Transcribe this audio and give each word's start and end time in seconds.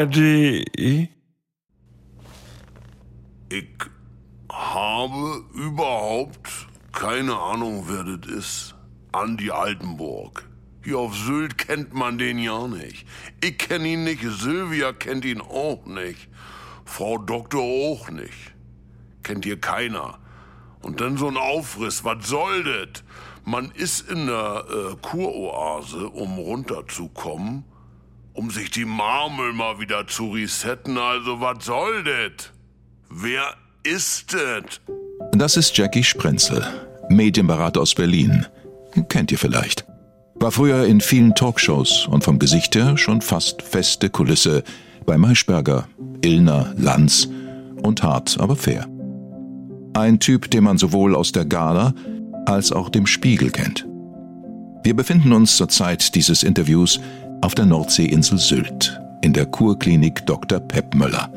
ARD. 0.00 0.16
Ich 3.50 3.68
habe 4.50 5.44
überhaupt 5.52 6.68
keine 6.92 7.38
Ahnung, 7.38 7.84
wer 7.86 8.04
das 8.04 8.32
ist. 8.32 8.74
Andi 9.12 9.50
Altenburg. 9.50 10.48
Hier 10.82 10.98
auf 10.98 11.14
Sylt 11.14 11.58
kennt 11.58 11.92
man 11.92 12.16
den 12.16 12.38
ja 12.38 12.66
nicht. 12.66 13.06
Ich 13.44 13.58
kenne 13.58 13.88
ihn 13.88 14.04
nicht, 14.04 14.22
Silvia 14.22 14.94
kennt 14.94 15.26
ihn 15.26 15.42
auch 15.42 15.84
nicht. 15.84 16.28
Frau 16.86 17.18
Doktor 17.18 17.60
auch 17.60 18.08
nicht. 18.08 18.54
Kennt 19.22 19.44
hier 19.44 19.60
keiner. 19.60 20.18
Und 20.80 21.02
dann 21.02 21.18
so 21.18 21.28
ein 21.28 21.36
Aufriss, 21.36 22.04
was 22.04 22.26
soll 22.26 22.64
das? 22.64 23.04
Man 23.44 23.70
ist 23.72 24.08
in 24.08 24.26
der 24.28 24.64
äh, 24.66 24.96
Kuroase, 25.02 26.08
um 26.08 26.38
runterzukommen, 26.38 27.64
um 28.40 28.50
sich 28.50 28.70
die 28.70 28.86
Marmel 28.86 29.52
mal 29.52 29.80
wieder 29.80 30.06
zu 30.06 30.30
resetten. 30.30 30.96
Also 30.96 31.42
was 31.42 31.62
soll 31.62 32.02
das? 32.04 32.50
Wer 33.10 33.54
ist 33.82 34.32
das? 34.32 34.80
Das 35.32 35.58
ist 35.58 35.76
Jackie 35.76 36.02
Sprenzel, 36.02 36.64
Medienberater 37.10 37.82
aus 37.82 37.94
Berlin. 37.94 38.46
Kennt 39.10 39.30
ihr 39.30 39.36
vielleicht. 39.36 39.84
War 40.36 40.52
früher 40.52 40.86
in 40.86 41.02
vielen 41.02 41.34
Talkshows 41.34 42.06
und 42.06 42.24
vom 42.24 42.38
Gesicht 42.38 42.74
her 42.74 42.96
schon 42.96 43.20
fast 43.20 43.60
feste 43.60 44.08
Kulisse 44.08 44.64
bei 45.04 45.18
Maischberger, 45.18 45.86
Illner, 46.22 46.72
Lanz 46.78 47.28
und 47.82 48.02
hart, 48.02 48.40
aber 48.40 48.56
fair. 48.56 48.86
Ein 49.92 50.18
Typ, 50.18 50.50
den 50.50 50.64
man 50.64 50.78
sowohl 50.78 51.14
aus 51.14 51.32
der 51.32 51.44
Gala 51.44 51.92
als 52.46 52.72
auch 52.72 52.88
dem 52.88 53.06
Spiegel 53.06 53.50
kennt. 53.50 53.86
Wir 54.82 54.96
befinden 54.96 55.34
uns 55.34 55.58
zur 55.58 55.68
Zeit 55.68 56.14
dieses 56.14 56.42
Interviews 56.42 57.00
auf 57.40 57.54
der 57.54 57.66
Nordseeinsel 57.66 58.38
Sylt, 58.38 59.00
in 59.22 59.32
der 59.32 59.46
Kurklinik 59.46 60.26
Dr. 60.26 60.60
Pep 60.60 60.94
Möller, 60.94 61.30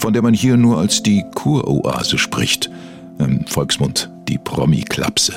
von 0.00 0.12
der 0.12 0.22
man 0.22 0.34
hier 0.34 0.56
nur 0.56 0.78
als 0.78 1.02
die 1.02 1.24
Kuroase 1.34 2.18
spricht, 2.18 2.70
im 3.18 3.46
Volksmund 3.46 4.10
die 4.28 4.38
Promi-Klapse. 4.38 5.34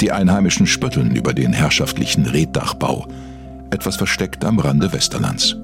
Die 0.00 0.12
Einheimischen 0.12 0.66
spötteln 0.66 1.14
über 1.14 1.32
den 1.32 1.52
herrschaftlichen 1.52 2.26
Reddachbau, 2.26 3.06
etwas 3.70 3.96
versteckt 3.96 4.44
am 4.44 4.58
Rande 4.58 4.92
Westerlands. 4.92 5.56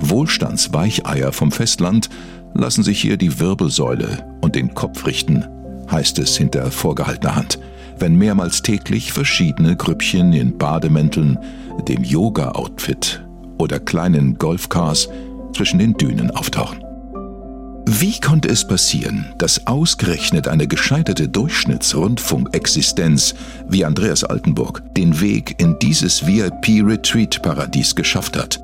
Wohlstandsweicheier 0.00 1.32
vom 1.32 1.50
Festland 1.50 2.08
lassen 2.54 2.82
sich 2.82 3.00
hier 3.00 3.16
die 3.16 3.40
Wirbelsäule 3.40 4.24
und 4.40 4.54
den 4.54 4.74
Kopf 4.74 5.06
richten, 5.06 5.44
heißt 5.90 6.18
es 6.18 6.36
hinter 6.36 6.70
vorgehaltener 6.70 7.36
Hand, 7.36 7.58
wenn 7.98 8.16
mehrmals 8.16 8.62
täglich 8.62 9.12
verschiedene 9.12 9.76
Grüppchen 9.76 10.32
in 10.32 10.56
Bademänteln, 10.56 11.38
dem 11.82 12.02
Yoga-Outfit 12.02 13.22
oder 13.58 13.80
kleinen 13.80 14.38
Golfcars 14.38 15.10
zwischen 15.54 15.78
den 15.78 15.94
Dünen 15.94 16.30
auftauchen. 16.30 16.84
Wie 17.86 18.18
konnte 18.18 18.48
es 18.48 18.66
passieren, 18.66 19.26
dass 19.36 19.66
ausgerechnet 19.66 20.48
eine 20.48 20.66
gescheiterte 20.66 21.28
Durchschnittsrundfunkexistenz 21.28 23.34
wie 23.68 23.84
Andreas 23.84 24.24
Altenburg 24.24 24.82
den 24.94 25.20
Weg 25.20 25.60
in 25.60 25.78
dieses 25.80 26.26
VIP-Retreat-Paradies 26.26 27.94
geschafft 27.94 28.38
hat? 28.38 28.58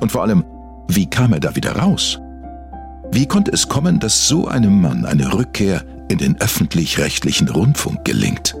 Und 0.00 0.12
vor 0.12 0.22
allem, 0.22 0.46
wie 0.88 1.04
kam 1.04 1.34
er 1.34 1.40
da 1.40 1.54
wieder 1.54 1.76
raus? 1.76 2.18
Wie 3.12 3.26
konnte 3.26 3.52
es 3.52 3.68
kommen, 3.68 4.00
dass 4.00 4.26
so 4.26 4.48
einem 4.48 4.80
Mann 4.80 5.04
eine 5.04 5.34
Rückkehr 5.34 5.84
in 6.08 6.16
den 6.16 6.40
öffentlich-rechtlichen 6.40 7.50
Rundfunk 7.50 8.06
gelingt? 8.06 8.56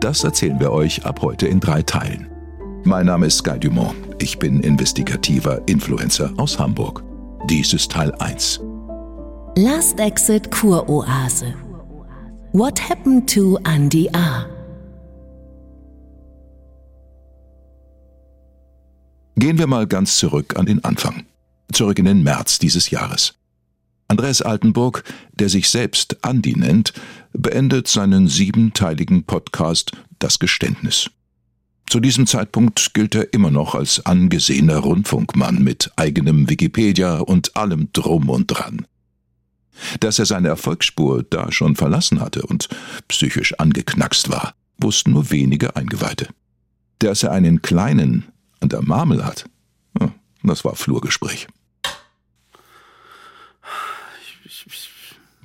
Das 0.00 0.24
erzählen 0.24 0.58
wir 0.58 0.72
euch 0.72 1.04
ab 1.04 1.20
heute 1.20 1.46
in 1.46 1.60
drei 1.60 1.82
Teilen. 1.82 2.31
Mein 2.84 3.06
Name 3.06 3.26
ist 3.26 3.44
Guy 3.44 3.60
Dumont. 3.60 3.94
Ich 4.18 4.40
bin 4.40 4.60
investigativer 4.60 5.62
Influencer 5.68 6.32
aus 6.36 6.58
Hamburg. 6.58 7.04
Dies 7.48 7.72
ist 7.72 7.92
Teil 7.92 8.12
1. 8.16 8.60
Last 9.56 10.00
Exit 10.00 10.50
Kuroase. 10.50 11.54
What 12.52 12.80
happened 12.80 13.32
to 13.32 13.56
Andy 13.62 14.10
A? 14.12 14.46
Gehen 19.36 19.58
wir 19.58 19.68
mal 19.68 19.86
ganz 19.86 20.16
zurück 20.16 20.58
an 20.58 20.66
den 20.66 20.82
Anfang. 20.82 21.26
Zurück 21.72 22.00
in 22.00 22.04
den 22.04 22.24
März 22.24 22.58
dieses 22.58 22.90
Jahres. 22.90 23.34
Andreas 24.08 24.42
Altenburg, 24.42 25.04
der 25.34 25.48
sich 25.48 25.70
selbst 25.70 26.16
Andi 26.24 26.54
nennt, 26.58 26.92
beendet 27.32 27.86
seinen 27.86 28.26
siebenteiligen 28.26 29.22
Podcast 29.22 29.92
Das 30.18 30.40
Geständnis. 30.40 31.10
Zu 31.88 32.00
diesem 32.00 32.26
Zeitpunkt 32.26 32.94
gilt 32.94 33.14
er 33.14 33.32
immer 33.34 33.50
noch 33.50 33.74
als 33.74 34.04
angesehener 34.06 34.78
Rundfunkmann 34.78 35.62
mit 35.62 35.90
eigenem 35.96 36.48
Wikipedia 36.48 37.18
und 37.18 37.56
allem 37.56 37.90
drum 37.92 38.30
und 38.30 38.46
dran. 38.46 38.86
Dass 40.00 40.18
er 40.18 40.26
seine 40.26 40.48
Erfolgsspur 40.48 41.22
da 41.22 41.50
schon 41.52 41.76
verlassen 41.76 42.20
hatte 42.20 42.42
und 42.42 42.68
psychisch 43.08 43.58
angeknackst 43.58 44.30
war, 44.30 44.54
wussten 44.78 45.12
nur 45.12 45.30
wenige 45.30 45.76
Eingeweihte. 45.76 46.28
Dass 46.98 47.22
er 47.22 47.32
einen 47.32 47.62
kleinen 47.62 48.24
an 48.60 48.68
der 48.68 48.82
Marmel 48.82 49.24
hat, 49.24 49.44
das 50.42 50.64
war 50.64 50.74
Flurgespräch. 50.74 51.46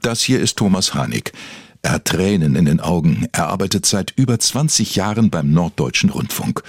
Das 0.01 0.21
hier 0.21 0.39
ist 0.39 0.57
Thomas 0.57 0.93
Hanig. 0.93 1.33
Er 1.87 1.93
hat 1.93 2.03
Tränen 2.03 2.57
in 2.57 2.65
den 2.65 2.81
Augen. 2.81 3.29
Er 3.31 3.47
arbeitet 3.47 3.85
seit 3.85 4.11
über 4.17 4.37
20 4.37 4.97
Jahren 4.97 5.29
beim 5.29 5.53
Norddeutschen 5.53 6.09
Rundfunk. 6.09 6.61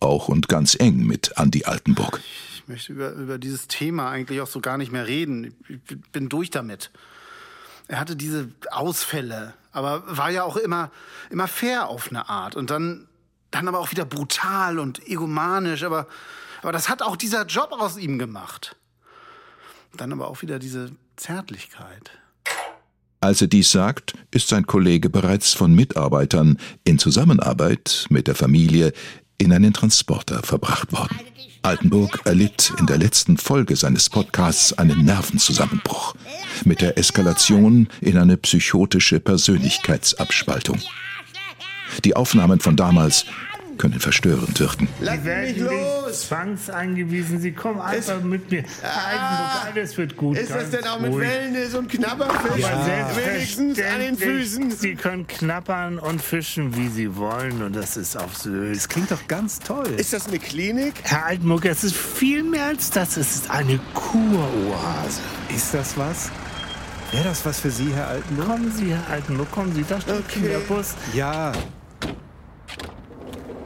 Auch 0.00 0.28
und 0.28 0.48
ganz 0.48 0.74
eng 0.74 1.04
mit 1.04 1.36
Andi 1.36 1.64
Altenburg. 1.64 2.22
Ich 2.54 2.66
möchte 2.68 2.94
über, 2.94 3.12
über 3.12 3.36
dieses 3.36 3.68
Thema 3.68 4.08
eigentlich 4.08 4.40
auch 4.40 4.46
so 4.46 4.60
gar 4.62 4.78
nicht 4.78 4.90
mehr 4.90 5.06
reden. 5.06 5.54
Ich 5.68 6.00
bin 6.12 6.30
durch 6.30 6.48
damit. 6.48 6.90
Er 7.86 8.00
hatte 8.00 8.16
diese 8.16 8.48
Ausfälle, 8.70 9.52
aber 9.72 10.04
war 10.06 10.30
ja 10.30 10.42
auch 10.42 10.56
immer, 10.56 10.90
immer 11.28 11.48
fair 11.48 11.90
auf 11.90 12.08
eine 12.08 12.30
Art. 12.30 12.56
Und 12.56 12.70
dann, 12.70 13.06
dann 13.50 13.68
aber 13.68 13.78
auch 13.78 13.90
wieder 13.90 14.06
brutal 14.06 14.78
und 14.78 15.06
egomanisch. 15.06 15.82
Aber, 15.82 16.06
aber 16.62 16.72
das 16.72 16.88
hat 16.88 17.02
auch 17.02 17.16
dieser 17.16 17.44
Job 17.44 17.72
aus 17.72 17.98
ihm 17.98 18.18
gemacht. 18.18 18.74
Dann 19.98 20.14
aber 20.14 20.28
auch 20.28 20.40
wieder 20.40 20.58
diese 20.58 20.92
Zärtlichkeit. 21.16 22.21
Als 23.22 23.40
er 23.40 23.46
dies 23.46 23.70
sagt, 23.70 24.14
ist 24.32 24.48
sein 24.48 24.66
Kollege 24.66 25.08
bereits 25.08 25.54
von 25.54 25.72
Mitarbeitern 25.72 26.58
in 26.82 26.98
Zusammenarbeit 26.98 28.06
mit 28.10 28.26
der 28.26 28.34
Familie 28.34 28.92
in 29.38 29.52
einen 29.52 29.72
Transporter 29.72 30.42
verbracht 30.42 30.92
worden. 30.92 31.20
Altenburg 31.62 32.22
erlitt 32.24 32.72
in 32.80 32.86
der 32.86 32.98
letzten 32.98 33.36
Folge 33.36 33.76
seines 33.76 34.10
Podcasts 34.10 34.72
einen 34.72 35.04
Nervenzusammenbruch 35.04 36.16
mit 36.64 36.80
der 36.80 36.98
Eskalation 36.98 37.86
in 38.00 38.18
eine 38.18 38.36
psychotische 38.36 39.20
Persönlichkeitsabspaltung. 39.20 40.80
Die 42.04 42.16
Aufnahmen 42.16 42.58
von 42.58 42.74
damals 42.74 43.24
können 43.78 44.00
verstörend 44.00 44.58
wirken. 44.60 44.88
Sie 45.00 45.24
werden 45.24 45.64
los! 45.64 46.28
Zwangseingewiesen. 46.28 47.40
Sie 47.40 47.52
kommen 47.52 47.80
einfach 47.80 48.18
ja. 48.18 48.24
mit 48.24 48.50
mir. 48.50 48.64
Ah, 48.82 49.66
alles 49.72 49.96
wird 49.96 50.16
gut. 50.16 50.36
Ist 50.38 50.50
das 50.50 50.70
denn 50.70 50.84
auch 50.86 51.00
mit 51.00 51.12
ruhig. 51.12 51.28
Wellness 51.28 51.74
und 51.74 51.88
Knabberfisch? 51.88 52.62
Ja, 52.62 53.10
wenigstens 53.16 53.80
an 53.80 54.00
den 54.00 54.16
Füßen. 54.16 54.70
Sie 54.70 54.94
können 54.94 55.26
knappern 55.26 55.98
und 55.98 56.22
fischen, 56.22 56.76
wie 56.76 56.88
Sie 56.88 57.16
wollen. 57.16 57.62
Und 57.62 57.74
das 57.76 57.96
ist 57.96 58.16
auf 58.16 58.36
Sylt. 58.36 58.76
Das 58.76 58.88
klingt 58.88 59.10
doch 59.10 59.26
ganz 59.28 59.58
toll. 59.58 59.88
Ist 59.96 60.12
das 60.12 60.28
eine 60.28 60.38
Klinik? 60.38 60.94
Herr 61.02 61.26
Altenburg, 61.26 61.64
es 61.64 61.84
ist 61.84 61.96
viel 61.96 62.42
mehr 62.42 62.66
als 62.66 62.90
das. 62.90 63.16
Es 63.16 63.34
ist 63.34 63.50
eine 63.50 63.78
Kuroase. 63.94 65.20
Ist 65.54 65.74
das 65.74 65.96
was? 65.96 66.30
Wäre 67.10 67.24
das 67.24 67.44
was 67.44 67.60
für 67.60 67.70
Sie, 67.70 67.92
Herr 67.94 68.08
Altenburg? 68.08 68.46
Kommen 68.46 68.72
Sie, 68.72 68.94
Herr 68.94 69.10
Altenburg, 69.10 69.50
kommen 69.50 69.74
Sie. 69.74 69.84
Da 69.86 70.00
steht 70.00 70.14
okay. 70.14 70.40
Kinderbus. 70.40 70.94
Ja, 71.12 71.52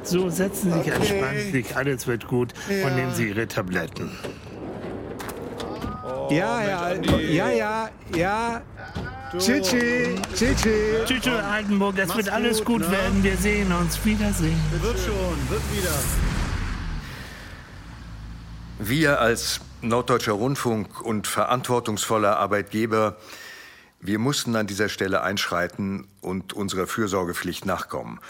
so, 0.07 0.31
setzen 0.31 0.73
Sie 0.73 0.79
sich, 0.79 0.93
okay. 0.93 1.01
entspannen 1.01 1.53
sich, 1.53 1.77
alles 1.77 2.07
wird 2.07 2.27
gut 2.29 2.53
ja. 2.69 2.87
und 2.87 2.97
nehmen 2.97 3.15
Sie 3.15 3.29
Ihre 3.29 3.47
Tabletten. 3.49 4.11
Oh, 6.05 6.29
ja, 6.31 6.63
ja, 6.63 6.93
ja, 6.93 7.51
ja, 7.51 7.91
ja. 8.15 8.63
Tschüssi, 9.33 10.15
tschüssi. 10.35 10.71
Tschüssi, 11.05 11.31
Altenburg, 11.31 11.99
es 11.99 12.15
wird 12.17 12.29
alles 12.29 12.59
gut, 12.59 12.81
gut 12.81 12.81
ne? 12.83 12.91
werden. 12.93 13.23
Wir 13.23 13.37
sehen 13.37 13.73
uns. 13.73 14.03
Wiedersehen. 14.05 14.61
Wird 14.81 14.99
schon, 14.99 15.39
wird 15.49 15.63
wieder. 15.77 15.91
Wir 18.79 19.21
als 19.21 19.61
Norddeutscher 19.83 20.33
Rundfunk 20.33 21.01
und 21.01 21.27
verantwortungsvoller 21.27 22.39
Arbeitgeber, 22.39 23.17
wir 24.01 24.19
mussten 24.19 24.55
an 24.55 24.67
dieser 24.67 24.89
Stelle 24.89 25.23
einschreiten 25.23 26.07
und 26.21 26.53
unserer 26.53 26.87
Fürsorgepflicht 26.87 27.67
nachkommen. 27.67 28.21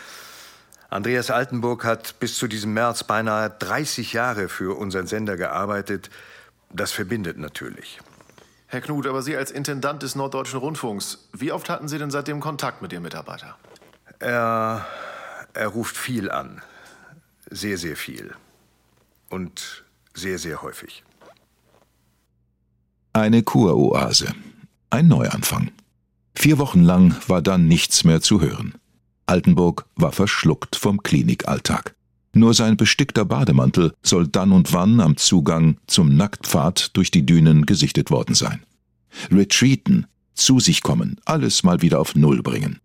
Andreas 0.97 1.31
Altenburg 1.31 1.85
hat 1.85 2.19
bis 2.21 2.39
zu 2.39 2.49
diesem 2.49 2.73
März 2.73 3.05
beinahe 3.05 3.51
30 3.51 4.15
Jahre 4.15 4.49
für 4.49 4.79
unseren 4.79 5.07
Sender 5.07 5.37
gearbeitet. 5.37 6.09
Das 6.73 6.91
verbindet 6.91 7.37
natürlich. 7.37 8.01
Herr 8.67 8.81
Knut, 8.81 9.07
aber 9.07 9.21
Sie 9.21 9.37
als 9.37 9.51
Intendant 9.51 10.03
des 10.03 10.15
Norddeutschen 10.15 10.59
Rundfunks, 10.59 11.29
wie 11.35 11.53
oft 11.53 11.69
hatten 11.69 11.87
Sie 11.87 11.99
denn 11.99 12.11
seitdem 12.11 12.41
Kontakt 12.41 12.81
mit 12.81 12.95
Ihrem 12.95 13.03
Mitarbeiter? 13.03 13.59
Er, 14.21 14.87
er 15.53 15.69
ruft 15.69 15.99
viel 15.99 16.31
an. 16.31 16.63
Sehr, 17.51 17.77
sehr 17.77 17.97
viel. 17.97 18.35
Und 19.29 19.85
sehr, 20.15 20.39
sehr 20.39 20.63
häufig. 20.63 21.05
Eine 23.13 23.43
Kuroase. 23.43 24.33
Ein 24.89 25.09
Neuanfang. 25.09 25.73
Vier 26.35 26.57
Wochen 26.57 26.83
lang 26.83 27.15
war 27.29 27.43
dann 27.43 27.69
nichts 27.69 28.05
mehr 28.05 28.23
zu 28.23 28.41
hören. 28.41 28.75
Altenburg 29.27 29.87
war 29.97 30.13
verschluckt 30.13 30.77
vom 30.77 31.03
Klinikalltag. 31.03 31.95
Nur 32.33 32.55
sein 32.55 32.77
bestickter 32.77 33.25
Bademantel 33.25 33.95
soll 34.03 34.29
dann 34.29 34.53
und 34.53 34.73
wann 34.73 35.01
am 35.01 35.17
Zugang 35.17 35.79
zum 35.87 36.17
Nacktpfad 36.17 36.91
durch 36.97 37.11
die 37.11 37.25
Dünen 37.25 37.67
gesichtet 37.67 38.11
worden 38.11 38.35
sein. 38.35 38.63
Retreaten, 39.31 40.07
zu 40.35 40.61
sich 40.61 40.83
kommen, 40.83 41.19
alles 41.25 41.63
mal 41.63 41.81
wieder 41.81 41.99
auf 41.99 42.15
Null 42.15 42.43
bringen. 42.43 42.79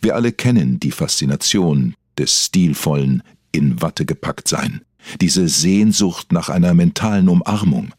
Wir 0.00 0.14
alle 0.14 0.32
kennen 0.32 0.78
die 0.78 0.90
Faszination 0.90 1.94
des 2.18 2.46
stilvollen, 2.46 3.22
in 3.50 3.80
Watte 3.82 4.04
gepackt 4.04 4.46
sein, 4.46 4.82
diese 5.20 5.48
Sehnsucht 5.48 6.32
nach 6.32 6.48
einer 6.48 6.74
mentalen 6.74 7.28
Umarmung. 7.28 7.94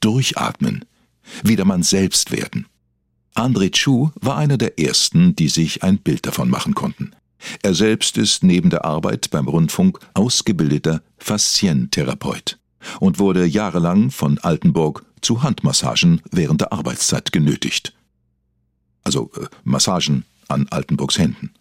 Durchatmen, 0.00 0.84
wieder 1.44 1.64
man 1.64 1.82
selbst 1.82 2.32
werden. 2.32 2.66
André 3.34 3.70
Chu 3.70 4.10
war 4.20 4.36
einer 4.36 4.58
der 4.58 4.78
ersten, 4.78 5.34
die 5.36 5.48
sich 5.48 5.82
ein 5.82 5.98
Bild 5.98 6.26
davon 6.26 6.50
machen 6.50 6.74
konnten. 6.74 7.12
Er 7.62 7.74
selbst 7.74 8.16
ist 8.18 8.44
neben 8.44 8.70
der 8.70 8.84
Arbeit 8.84 9.30
beim 9.30 9.48
Rundfunk 9.48 9.98
ausgebildeter 10.14 11.02
Faszientherapeut 11.18 12.58
und 13.00 13.18
wurde 13.18 13.44
jahrelang 13.44 14.10
von 14.10 14.38
Altenburg 14.38 15.04
zu 15.20 15.42
Handmassagen 15.42 16.20
während 16.30 16.60
der 16.60 16.72
Arbeitszeit 16.72 17.32
genötigt. 17.32 17.94
Also 19.04 19.30
äh, 19.36 19.46
Massagen 19.64 20.24
an 20.48 20.66
Altenburgs 20.70 21.18
Händen. 21.18 21.54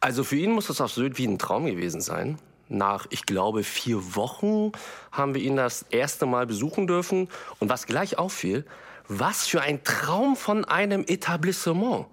Also 0.00 0.24
für 0.24 0.36
ihn 0.36 0.52
muss 0.52 0.66
das 0.66 0.94
Sylt 0.94 1.18
wie 1.18 1.26
ein 1.26 1.38
Traum 1.38 1.66
gewesen 1.66 2.00
sein. 2.00 2.38
Nach, 2.68 3.06
ich 3.10 3.26
glaube, 3.26 3.64
vier 3.64 4.14
Wochen 4.14 4.72
haben 5.10 5.34
wir 5.34 5.42
ihn 5.42 5.56
das 5.56 5.84
erste 5.90 6.24
Mal 6.24 6.46
besuchen 6.46 6.86
dürfen. 6.86 7.28
Und 7.58 7.68
was 7.68 7.86
gleich 7.86 8.16
auffiel, 8.16 8.64
was 9.08 9.46
für 9.46 9.60
ein 9.60 9.82
Traum 9.82 10.36
von 10.36 10.64
einem 10.64 11.04
Etablissement. 11.06 12.06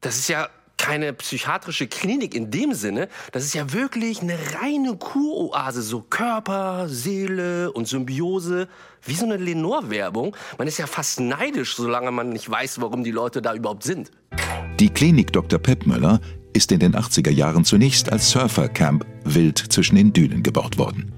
Das 0.00 0.18
ist 0.18 0.28
ja 0.28 0.48
keine 0.80 1.12
psychiatrische 1.12 1.86
Klinik 1.86 2.34
in 2.34 2.50
dem 2.50 2.72
Sinne. 2.72 3.08
Das 3.32 3.44
ist 3.44 3.54
ja 3.54 3.72
wirklich 3.72 4.22
eine 4.22 4.36
reine 4.60 4.96
Kuroase. 4.96 5.82
So 5.82 6.00
Körper, 6.00 6.88
Seele 6.88 7.70
und 7.72 7.86
Symbiose. 7.86 8.66
Wie 9.04 9.14
so 9.14 9.26
eine 9.26 9.36
Lenore-Werbung. 9.36 10.34
Man 10.58 10.66
ist 10.66 10.78
ja 10.78 10.86
fast 10.86 11.20
neidisch, 11.20 11.76
solange 11.76 12.10
man 12.10 12.30
nicht 12.30 12.50
weiß, 12.50 12.80
warum 12.80 13.04
die 13.04 13.10
Leute 13.10 13.42
da 13.42 13.54
überhaupt 13.54 13.82
sind. 13.82 14.10
Die 14.80 14.88
Klinik 14.88 15.32
Dr. 15.32 15.58
Peppmöller 15.58 16.20
ist 16.54 16.72
in 16.72 16.80
den 16.80 16.94
80er 16.96 17.30
Jahren 17.30 17.64
zunächst 17.64 18.10
als 18.10 18.30
Surfercamp 18.30 19.04
wild 19.24 19.58
zwischen 19.58 19.96
den 19.96 20.12
Dünen 20.12 20.42
gebaut 20.42 20.78
worden. 20.78 21.12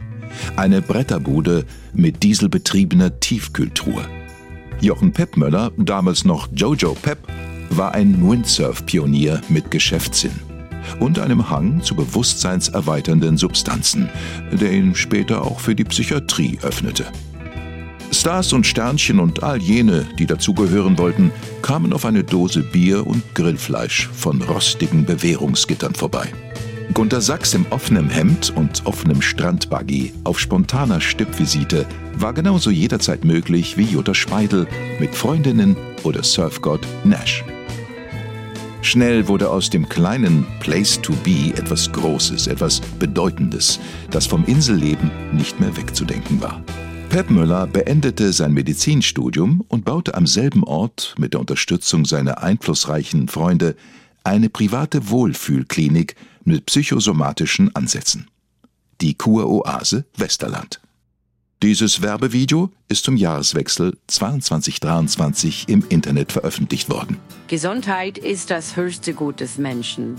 Eine 0.57 0.83
Bretterbude 0.83 1.67
mit 1.93 2.23
dieselbetriebener 2.23 3.21
Tiefkühltruhe. 3.21 4.05
Jochen 4.81 5.13
Peppmöller, 5.13 5.71
damals 5.77 6.25
noch 6.25 6.49
Jojo 6.53 6.95
Pepp, 6.95 7.29
war 7.77 7.95
ein 7.95 8.29
Windsurf-Pionier 8.29 9.41
mit 9.49 9.71
Geschäftssinn 9.71 10.39
und 11.01 11.19
einem 11.19 11.49
Hang 11.49 11.83
zu 11.83 11.95
bewusstseinserweiternden 11.95 13.37
Substanzen, 13.37 14.09
der 14.51 14.73
ihn 14.73 14.95
später 14.95 15.43
auch 15.43 15.61
für 15.61 15.75
die 15.75 15.85
Psychiatrie 15.85 16.59
öffnete. 16.63 17.07
Stars 18.11 18.53
und 18.53 18.67
Sternchen 18.67 19.19
und 19.19 19.43
all 19.43 19.61
jene, 19.61 20.07
die 20.19 20.27
dazugehören 20.27 20.99
wollten, 20.99 21.33
kamen 21.63 21.93
auf 21.93 22.05
eine 22.05 22.23
Dose 22.23 22.63
Bier 22.63 23.07
und 23.07 23.23
Grillfleisch 23.35 24.09
von 24.13 24.43
rostigen 24.43 25.07
Bewährungsgittern 25.07 25.95
vorbei. 25.95 26.29
Gunter 26.93 27.23
Sachs 27.23 27.55
im 27.55 27.65
offenen 27.71 28.11
Hemd 28.11 28.53
und 28.55 28.85
offenem 28.85 29.23
Strandbuggy 29.23 30.13
auf 30.25 30.39
spontaner 30.39 31.01
Stippvisite 31.01 31.87
war 32.15 32.35
genauso 32.35 32.71
jederzeit 32.71 33.25
möglich 33.25 33.79
wie 33.79 33.85
Jutta 33.85 34.13
Speidel 34.13 34.67
mit 35.01 35.15
Freundinnen 35.15 35.75
oder 36.03 36.23
Surfgott 36.23 36.87
Nash. 37.05 37.45
Schnell 38.85 39.29
wurde 39.29 39.49
aus 39.49 39.71
dem 39.71 39.89
kleinen 39.89 40.45
Place 40.59 41.01
to 41.01 41.13
Be 41.23 41.55
etwas 41.57 41.91
Großes, 41.93 42.49
etwas 42.49 42.81
Bedeutendes, 42.99 43.79
das 44.11 44.27
vom 44.27 44.45
Inselleben 44.45 45.11
nicht 45.33 45.61
mehr 45.61 45.75
wegzudenken 45.77 46.43
war. 46.43 46.61
Pep 47.09 47.31
Müller 47.31 47.69
beendete 47.69 48.33
sein 48.33 48.53
Medizinstudium 48.53 49.65
und 49.69 49.85
baute 49.85 50.15
am 50.15 50.27
selben 50.27 50.65
Ort 50.65 51.15
mit 51.17 51.33
der 51.33 51.41
Unterstützung 51.41 52.05
seiner 52.05 52.43
einflussreichen 52.43 53.29
Freunde 53.29 53.77
eine 54.25 54.51
private 54.51 55.11
Wohlfühlklinik 55.11 56.17
mit 56.45 56.67
psychosomatischen 56.67 57.75
Ansätzen. 57.77 58.29
Die 59.01 59.15
Kuroase 59.15 60.07
Westerland. 60.17 60.81
Dieses 61.63 62.03
Werbevideo 62.03 62.71
ist 62.89 63.05
zum 63.05 63.17
Jahreswechsel 63.17 63.97
22-23 64.11 65.69
im 65.69 65.85
Internet 65.91 66.33
veröffentlicht 66.33 66.91
worden. 66.91 67.21
Gesundheit 67.47 68.19
ist 68.19 68.51
das 68.51 68.75
höchste 68.75 69.15
Gut 69.15 69.39
des 69.39 69.59
Menschen. 69.59 70.17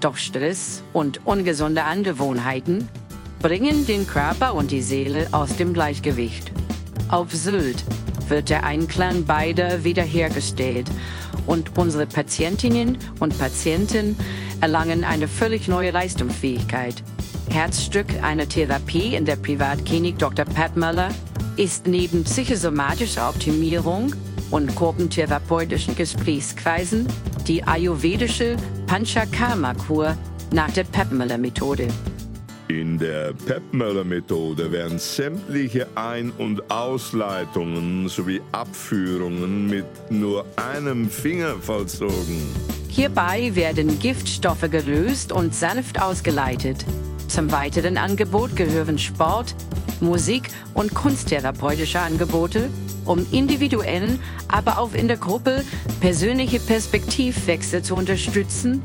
Doch 0.00 0.16
Stress 0.16 0.82
und 0.92 1.24
ungesunde 1.24 1.84
Angewohnheiten 1.84 2.88
bringen 3.40 3.86
den 3.86 4.08
Körper 4.08 4.54
und 4.54 4.72
die 4.72 4.82
Seele 4.82 5.28
aus 5.30 5.56
dem 5.56 5.72
Gleichgewicht. 5.72 6.50
Auf 7.08 7.32
Sylt 7.32 7.84
wird 8.26 8.48
der 8.48 8.64
Einklang 8.64 9.24
beider 9.24 9.84
wiederhergestellt 9.84 10.90
und 11.46 11.78
unsere 11.78 12.06
Patientinnen 12.06 12.98
und 13.20 13.38
Patienten 13.38 14.16
erlangen 14.60 15.04
eine 15.04 15.28
völlig 15.28 15.68
neue 15.68 15.92
Leistungsfähigkeit. 15.92 17.04
Herzstück 17.52 18.06
einer 18.22 18.48
Therapie 18.48 19.14
in 19.14 19.26
der 19.26 19.36
Privatklinik 19.36 20.18
Dr. 20.18 20.46
Pat 20.46 20.74
Möller 20.74 21.10
ist 21.58 21.86
neben 21.86 22.24
psychosomatischer 22.24 23.28
Optimierung 23.28 24.14
und 24.50 24.74
gruppentherapeutischen 24.74 25.94
Gesprächskreisen 25.94 27.06
die 27.46 27.62
ayurvedische 27.62 28.56
Panchakarma-Kur 28.86 30.16
nach 30.50 30.70
der 30.70 30.84
Pep-Möller-Methode. 30.84 31.88
In 32.68 32.98
der 32.98 33.34
Pep-Möller-Methode 33.34 34.72
werden 34.72 34.98
sämtliche 34.98 35.88
Ein- 35.94 36.32
und 36.38 36.70
Ausleitungen 36.70 38.08
sowie 38.08 38.40
Abführungen 38.52 39.66
mit 39.66 39.84
nur 40.08 40.46
einem 40.56 41.10
Finger 41.10 41.56
vollzogen. 41.60 42.40
Hierbei 42.88 43.54
werden 43.54 43.98
Giftstoffe 43.98 44.70
gelöst 44.70 45.32
und 45.32 45.54
sanft 45.54 46.00
ausgeleitet. 46.00 46.86
Zum 47.32 47.50
weiteren 47.50 47.96
Angebot 47.96 48.56
gehören 48.56 48.98
Sport, 48.98 49.54
Musik 50.02 50.50
und 50.74 50.92
kunsttherapeutische 50.92 51.98
Angebote, 51.98 52.68
um 53.06 53.26
individuellen, 53.32 54.20
aber 54.48 54.78
auch 54.78 54.92
in 54.92 55.08
der 55.08 55.16
Gruppe 55.16 55.64
persönliche 56.02 56.60
Perspektivwechsel 56.60 57.82
zu 57.82 57.94
unterstützen 57.94 58.82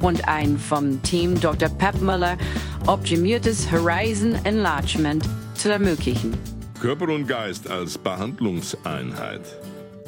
und 0.00 0.26
ein 0.28 0.58
vom 0.58 1.02
Team 1.02 1.38
Dr. 1.38 1.68
Pep 1.68 2.00
Müller 2.00 2.38
optimiertes 2.86 3.70
Horizon 3.70 4.34
Enlargement 4.44 5.22
zu 5.52 5.68
ermöglichen. 5.68 6.32
Körper 6.80 7.10
und 7.10 7.26
Geist 7.26 7.68
als 7.68 7.98
Behandlungseinheit. 7.98 9.42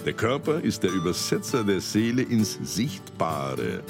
Der 0.07 0.15
Körper 0.15 0.63
ist 0.63 0.83
der 0.83 0.93
Übersetzer 0.93 1.63
der 1.63 1.83
Seele 1.83 2.23
ins 2.23 2.59
Sichtbare. 2.63 3.83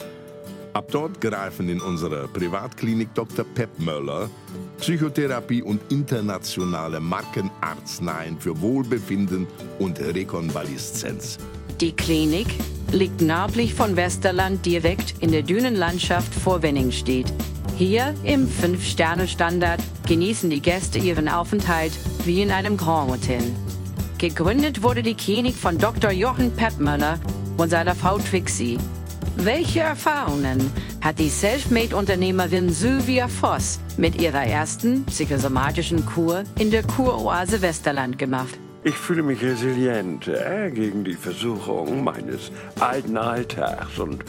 Ab 0.73 0.89
dort 0.91 1.21
greifen 1.21 1.69
in 1.69 1.81
unserer 1.81 2.29
Privatklinik 2.29 3.15
Dr. 3.15 3.45
Pep 3.45 3.79
Möller 3.79 4.31
Psychotherapie 4.79 5.63
und 5.63 5.81
internationale 5.93 6.99
Markenarzneien 6.99 8.39
für 8.41 8.61
Wohlbefinden 8.61 9.47
und 9.79 10.01
Rekonvaleszenz. 10.01 11.39
Die 11.81 11.93
Klinik 11.93 12.47
liegt 12.91 13.21
nördlich 13.21 13.75
von 13.75 13.97
Westerland 13.97 14.65
direkt 14.67 15.15
in 15.21 15.31
der 15.31 15.43
Dünenlandschaft 15.43 16.35
vor 16.35 16.63
Wenningstedt. 16.63 17.33
Hier 17.77 18.15
im 18.25 18.49
Fünf-Sterne-Standard 18.49 19.81
genießen 20.09 20.51
die 20.51 20.61
Gäste 20.61 20.99
ihren 20.99 21.29
Aufenthalt 21.29 21.93
wie 22.25 22.43
in 22.43 22.51
einem 22.51 22.77
Grand 22.77 23.11
Hotel. 23.11 23.43
Gegründet 24.19 24.83
wurde 24.83 25.03
die 25.03 25.15
Klinik 25.15 25.55
von 25.55 25.79
Dr. 25.79 26.11
Jochen 26.11 26.51
Peppmöller 26.53 27.19
und 27.57 27.71
seiner 27.71 27.95
Frau 27.95 28.19
Trixie. 28.19 28.79
Welche 29.45 29.81
Erfahrungen 29.81 30.71
hat 31.01 31.19
die 31.19 31.29
Selfmade-Unternehmerin 31.29 32.71
Sylvia 32.71 33.27
Voss 33.27 33.81
mit 33.97 34.23
ihrer 34.23 34.45
ersten 34.45 35.05
psychosomatischen 35.07 36.07
Kur 36.07 36.45
in 36.61 36.71
der 36.71 36.85
Kuroase 36.85 37.61
Westerland 37.61 38.21
gemacht? 38.21 38.57
Ich 38.85 38.95
fühle 38.95 39.25
mich 39.25 39.43
resilient 39.43 40.29
äh, 40.29 40.71
gegen 40.71 41.03
die 41.03 41.15
Versuchung 41.15 42.05
meines 42.05 42.53
alten 42.79 43.17
Alltags 43.17 43.99
und 43.99 44.25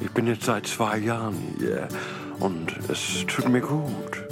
ich 0.00 0.10
bin 0.10 0.26
jetzt 0.26 0.46
seit 0.46 0.66
zwei 0.66 0.98
Jahren 0.98 1.36
hier 1.60 1.86
und 2.40 2.74
es 2.88 3.24
tut 3.28 3.48
mir 3.48 3.60
gut. 3.60 4.26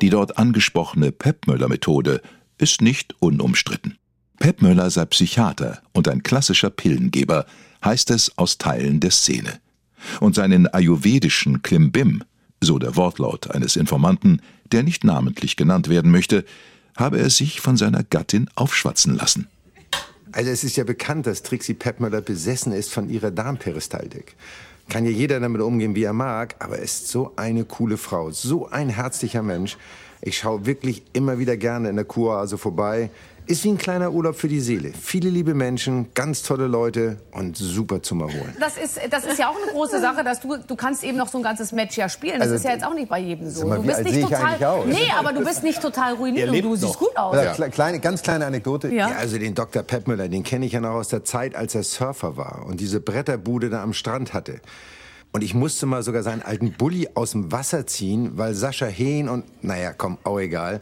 Die 0.00 0.10
dort 0.10 0.36
angesprochene 0.36 1.12
Peppmöller-Methode 1.12 2.20
ist 2.58 2.82
nicht 2.82 3.14
unumstritten. 3.20 3.98
Peppmöller 4.40 4.90
sei 4.90 5.04
Psychiater 5.04 5.80
und 5.92 6.08
ein 6.08 6.24
klassischer 6.24 6.70
Pillengeber, 6.70 7.46
heißt 7.84 8.10
es 8.10 8.36
aus 8.38 8.58
Teilen 8.58 9.00
der 9.00 9.10
Szene. 9.10 9.60
Und 10.20 10.34
seinen 10.34 10.66
ayurvedischen 10.66 11.62
Klimbim, 11.62 12.24
so 12.60 12.78
der 12.78 12.96
Wortlaut 12.96 13.50
eines 13.50 13.76
Informanten, 13.76 14.40
der 14.72 14.82
nicht 14.82 15.04
namentlich 15.04 15.56
genannt 15.56 15.88
werden 15.88 16.10
möchte, 16.10 16.44
habe 16.96 17.18
er 17.18 17.30
sich 17.30 17.60
von 17.60 17.76
seiner 17.76 18.02
Gattin 18.02 18.48
aufschwatzen 18.54 19.14
lassen. 19.16 19.48
Also 20.32 20.50
es 20.50 20.64
ist 20.64 20.76
ja 20.76 20.84
bekannt, 20.84 21.26
dass 21.26 21.42
Trixie 21.42 21.74
Peppmüller 21.74 22.22
besessen 22.22 22.72
ist 22.72 22.92
von 22.92 23.10
ihrer 23.10 23.30
Darmperistaltik. 23.30 24.34
Kann 24.88 25.04
ja 25.04 25.10
jeder 25.10 25.40
damit 25.40 25.60
umgehen, 25.60 25.94
wie 25.94 26.04
er 26.04 26.12
mag, 26.12 26.56
aber 26.58 26.78
ist 26.78 27.08
so 27.08 27.32
eine 27.36 27.64
coole 27.64 27.96
Frau, 27.96 28.30
so 28.30 28.68
ein 28.68 28.88
herzlicher 28.88 29.42
Mensch. 29.42 29.76
Ich 30.22 30.38
schaue 30.38 30.66
wirklich 30.66 31.02
immer 31.12 31.38
wieder 31.38 31.56
gerne 31.56 31.90
in 31.90 31.96
der 31.96 32.04
Kuroase 32.04 32.56
vorbei. 32.56 33.10
Ist 33.52 33.64
wie 33.64 33.68
ein 33.68 33.76
kleiner 33.76 34.12
Urlaub 34.12 34.34
für 34.36 34.48
die 34.48 34.60
Seele. 34.60 34.92
Viele 34.98 35.28
liebe 35.28 35.52
Menschen, 35.52 36.08
ganz 36.14 36.42
tolle 36.42 36.66
Leute 36.68 37.18
und 37.32 37.54
super 37.54 38.02
zum 38.02 38.22
Erholen. 38.22 38.56
Das 38.58 38.78
ist, 38.78 38.98
das 39.10 39.26
ist 39.26 39.38
ja 39.38 39.50
auch 39.50 39.56
eine 39.62 39.70
große 39.72 40.00
Sache, 40.00 40.24
dass 40.24 40.40
du, 40.40 40.56
du 40.56 40.74
kannst 40.74 41.04
eben 41.04 41.18
noch 41.18 41.28
so 41.28 41.36
ein 41.36 41.44
ganzes 41.44 41.70
Match 41.70 41.98
ja 41.98 42.08
spielen. 42.08 42.36
Das 42.38 42.44
Also, 42.44 42.54
ist 42.54 42.64
ja 42.64 42.70
jetzt 42.70 42.86
auch 42.86 42.94
nicht 42.94 43.10
bei 43.10 43.18
jedem 43.18 43.50
so. 43.50 43.66
mal, 43.66 43.76
Du 43.76 43.82
bist 43.82 44.04
nicht 44.04 44.14
sehe 44.14 44.22
ich 44.22 44.28
total. 44.30 44.86
Nee, 44.86 45.12
aber 45.18 45.34
du 45.34 45.44
bist 45.44 45.62
nicht 45.62 45.82
total 45.82 46.14
ruiniert 46.14 46.48
und 46.48 46.62
du 46.62 46.76
siehst 46.76 46.98
gut 46.98 47.14
aus. 47.14 47.36
Ja. 47.36 47.68
Kleine, 47.68 48.00
ganz 48.00 48.22
kleine 48.22 48.46
Anekdote. 48.46 48.88
Ja. 48.88 49.10
Ja. 49.10 49.16
also 49.16 49.36
den 49.36 49.54
Dr. 49.54 49.82
Peppmüller, 49.82 50.30
den 50.30 50.44
kenne 50.44 50.64
ich 50.64 50.72
ja 50.72 50.80
noch 50.80 50.92
aus 50.94 51.08
der 51.08 51.22
Zeit, 51.22 51.54
als 51.54 51.74
er 51.74 51.82
Surfer 51.82 52.38
war 52.38 52.64
und 52.66 52.80
diese 52.80 53.00
Bretterbude 53.00 53.68
da 53.68 53.82
am 53.82 53.92
Strand 53.92 54.32
hatte. 54.32 54.62
Und 55.34 55.42
ich 55.42 55.54
musste 55.54 55.86
mal 55.86 56.02
sogar 56.02 56.22
seinen 56.22 56.42
alten 56.42 56.72
Bulli 56.72 57.08
aus 57.14 57.32
dem 57.32 57.52
Wasser 57.52 57.86
ziehen, 57.86 58.32
weil 58.34 58.54
Sascha 58.54 58.86
Hehn 58.86 59.28
und, 59.30 59.44
naja, 59.62 59.92
komm, 59.96 60.18
auch 60.24 60.38
egal. 60.38 60.80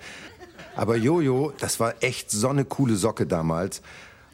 Aber 0.81 0.97
Jojo, 0.97 1.53
das 1.59 1.79
war 1.79 1.93
echt 2.01 2.31
so 2.31 2.49
eine 2.49 2.65
coole 2.65 2.97
Socke 2.97 3.27
damals. 3.27 3.83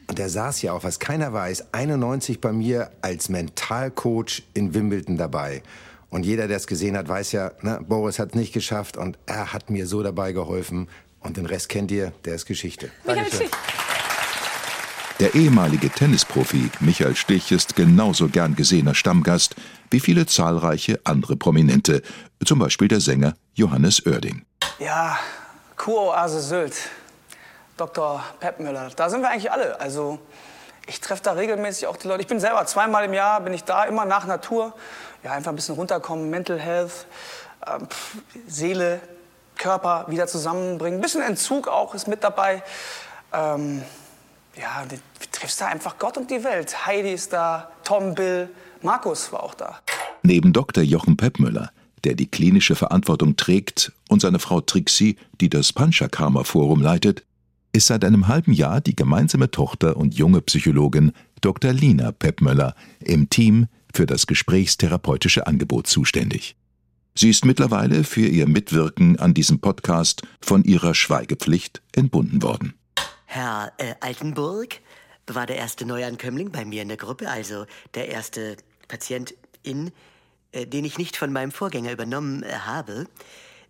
Und 0.07 0.17
der 0.17 0.29
saß 0.29 0.61
ja 0.61 0.71
auch, 0.71 0.85
was 0.85 0.97
keiner 0.97 1.33
weiß, 1.33 1.73
91 1.73 2.39
bei 2.39 2.53
mir 2.53 2.89
als 3.01 3.27
Mentalcoach 3.27 4.43
in 4.53 4.73
Wimbledon 4.73 5.17
dabei. 5.17 5.61
Und 6.09 6.25
jeder, 6.25 6.47
der 6.47 6.55
es 6.55 6.65
gesehen 6.65 6.95
hat, 6.95 7.09
weiß 7.09 7.33
ja, 7.33 7.51
ne, 7.63 7.81
Boris 7.85 8.17
hat 8.17 8.29
es 8.29 8.35
nicht 8.35 8.53
geschafft 8.53 8.95
und 8.95 9.17
er 9.25 9.51
hat 9.51 9.69
mir 9.69 9.87
so 9.87 10.01
dabei 10.01 10.31
geholfen. 10.31 10.87
Und 11.19 11.35
den 11.35 11.45
Rest 11.45 11.67
kennt 11.67 11.91
ihr, 11.91 12.13
der 12.23 12.35
ist 12.35 12.45
Geschichte. 12.45 12.91
Dankeschön. 13.05 13.49
Der 15.19 15.35
ehemalige 15.35 15.89
Tennisprofi 15.89 16.69
Michael 16.79 17.17
Stich 17.17 17.51
ist 17.51 17.75
genauso 17.75 18.29
gern 18.29 18.55
gesehener 18.55 18.95
Stammgast 18.95 19.55
wie 19.91 19.99
viele 19.99 20.25
zahlreiche 20.25 21.01
andere 21.03 21.35
Prominente, 21.35 22.01
zum 22.45 22.59
Beispiel 22.59 22.87
der 22.87 23.01
Sänger 23.01 23.33
Johannes 23.53 24.05
Oerding. 24.05 24.43
Ja, 24.79 25.17
Kuroase 25.77 26.41
Sylt. 26.41 26.75
Dr. 27.77 28.23
Peppmüller. 28.39 28.89
Da 28.95 29.09
sind 29.09 29.21
wir 29.21 29.29
eigentlich 29.29 29.51
alle. 29.51 29.79
Also 29.79 30.19
ich 30.87 30.99
treffe 30.99 31.21
da 31.23 31.33
regelmäßig 31.33 31.87
auch 31.87 31.97
die 31.97 32.07
Leute. 32.07 32.21
Ich 32.21 32.27
bin 32.27 32.39
selber 32.39 32.65
zweimal 32.65 33.05
im 33.05 33.13
Jahr, 33.13 33.39
bin 33.41 33.53
ich 33.53 33.63
da, 33.63 33.83
immer 33.85 34.05
nach 34.05 34.25
Natur. 34.25 34.73
Ja, 35.23 35.33
einfach 35.33 35.51
ein 35.51 35.55
bisschen 35.55 35.75
runterkommen, 35.75 36.29
Mental 36.29 36.59
Health, 36.59 37.05
ähm, 37.67 37.87
Seele, 38.47 38.99
Körper 39.57 40.05
wieder 40.07 40.27
zusammenbringen. 40.27 40.99
Ein 40.99 41.01
bisschen 41.01 41.21
Entzug 41.21 41.67
auch 41.67 41.93
ist 41.93 42.07
mit 42.07 42.23
dabei. 42.23 42.63
Ähm, 43.33 43.83
ja, 44.55 44.83
du 44.87 44.97
triffst 45.31 45.61
da 45.61 45.67
einfach 45.67 45.97
Gott 45.99 46.17
und 46.17 46.31
die 46.31 46.43
Welt. 46.43 46.87
Heidi 46.87 47.13
ist 47.13 47.33
da, 47.33 47.69
Tom, 47.83 48.15
Bill, 48.15 48.49
Markus 48.81 49.31
war 49.31 49.43
auch 49.43 49.53
da. 49.53 49.79
Neben 50.23 50.53
Dr. 50.53 50.83
Jochen 50.83 51.17
Peppmüller, 51.17 51.71
der 52.03 52.15
die 52.15 52.27
klinische 52.27 52.75
Verantwortung 52.75 53.35
trägt, 53.35 53.91
und 54.09 54.21
seine 54.21 54.39
Frau 54.39 54.61
Trixie, 54.61 55.17
die 55.41 55.49
das 55.49 55.73
Panchakarma 55.73 56.43
Forum 56.43 56.81
leitet, 56.81 57.23
ist 57.73 57.87
seit 57.87 58.05
einem 58.05 58.27
halben 58.27 58.53
Jahr 58.53 58.81
die 58.81 58.95
gemeinsame 58.95 59.51
Tochter 59.51 59.97
und 59.97 60.15
junge 60.15 60.41
Psychologin 60.41 61.11
Dr. 61.41 61.73
Lina 61.73 62.11
Peppmüller 62.11 62.75
im 62.99 63.29
Team 63.29 63.67
für 63.93 64.05
das 64.05 64.27
gesprächstherapeutische 64.27 65.47
Angebot 65.47 65.87
zuständig. 65.87 66.55
Sie 67.15 67.29
ist 67.29 67.45
mittlerweile 67.45 68.03
für 68.03 68.27
ihr 68.27 68.47
Mitwirken 68.47 69.19
an 69.19 69.33
diesem 69.33 69.59
Podcast 69.59 70.21
von 70.39 70.63
ihrer 70.63 70.93
Schweigepflicht 70.93 71.81
entbunden 71.93 72.43
worden. 72.43 72.73
Herr 73.25 73.73
äh, 73.77 73.95
Altenburg 73.99 74.79
war 75.25 75.45
der 75.45 75.57
erste 75.57 75.85
Neuankömmling 75.85 76.51
bei 76.51 76.63
mir 76.63 76.81
in 76.81 76.87
der 76.87 76.97
Gruppe, 76.97 77.29
also 77.29 77.65
der 77.95 78.09
erste 78.09 78.57
Patientin, 78.87 79.87
äh, 79.87 79.91
den 80.53 80.85
ich 80.85 80.97
nicht 80.97 81.17
von 81.17 81.31
meinem 81.31 81.51
Vorgänger 81.51 81.91
übernommen 81.91 82.43
äh, 82.43 82.51
habe. 82.65 83.07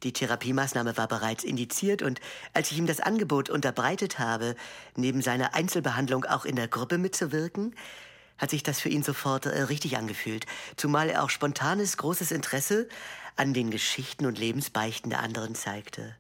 Die 0.04 0.14
Therapiemaßnahme 0.14 0.96
war 0.96 1.08
bereits 1.08 1.44
indiziert 1.44 2.04
und 2.04 2.22
als 2.54 2.72
ich 2.72 2.78
ihm 2.78 2.86
das 2.86 3.00
Angebot 3.00 3.50
unterbreitet 3.50 4.20
habe, 4.20 4.56
neben 4.96 5.22
seiner 5.22 5.56
Einzelbehandlung 5.56 6.26
auch 6.26 6.46
in 6.46 6.56
der 6.56 6.68
Gruppe 6.68 7.00
mitzuwirken, 7.00 7.76
hat 8.38 8.52
sich 8.52 8.62
das 8.62 8.80
für 8.80 8.90
ihn 8.90 9.02
sofort 9.02 9.48
äh, 9.48 9.64
richtig 9.64 9.98
angefühlt. 9.98 10.46
Zumal 10.76 11.10
er 11.10 11.24
auch 11.24 11.32
spontanes, 11.32 11.98
großes 11.98 12.32
Interesse 12.32 12.88
an 13.36 13.54
den 13.54 13.72
Geschichten 13.72 14.26
und 14.26 14.38
Lebensbeichten 14.38 15.10
der 15.10 15.20
anderen 15.20 15.56
zeigte. 15.56 16.16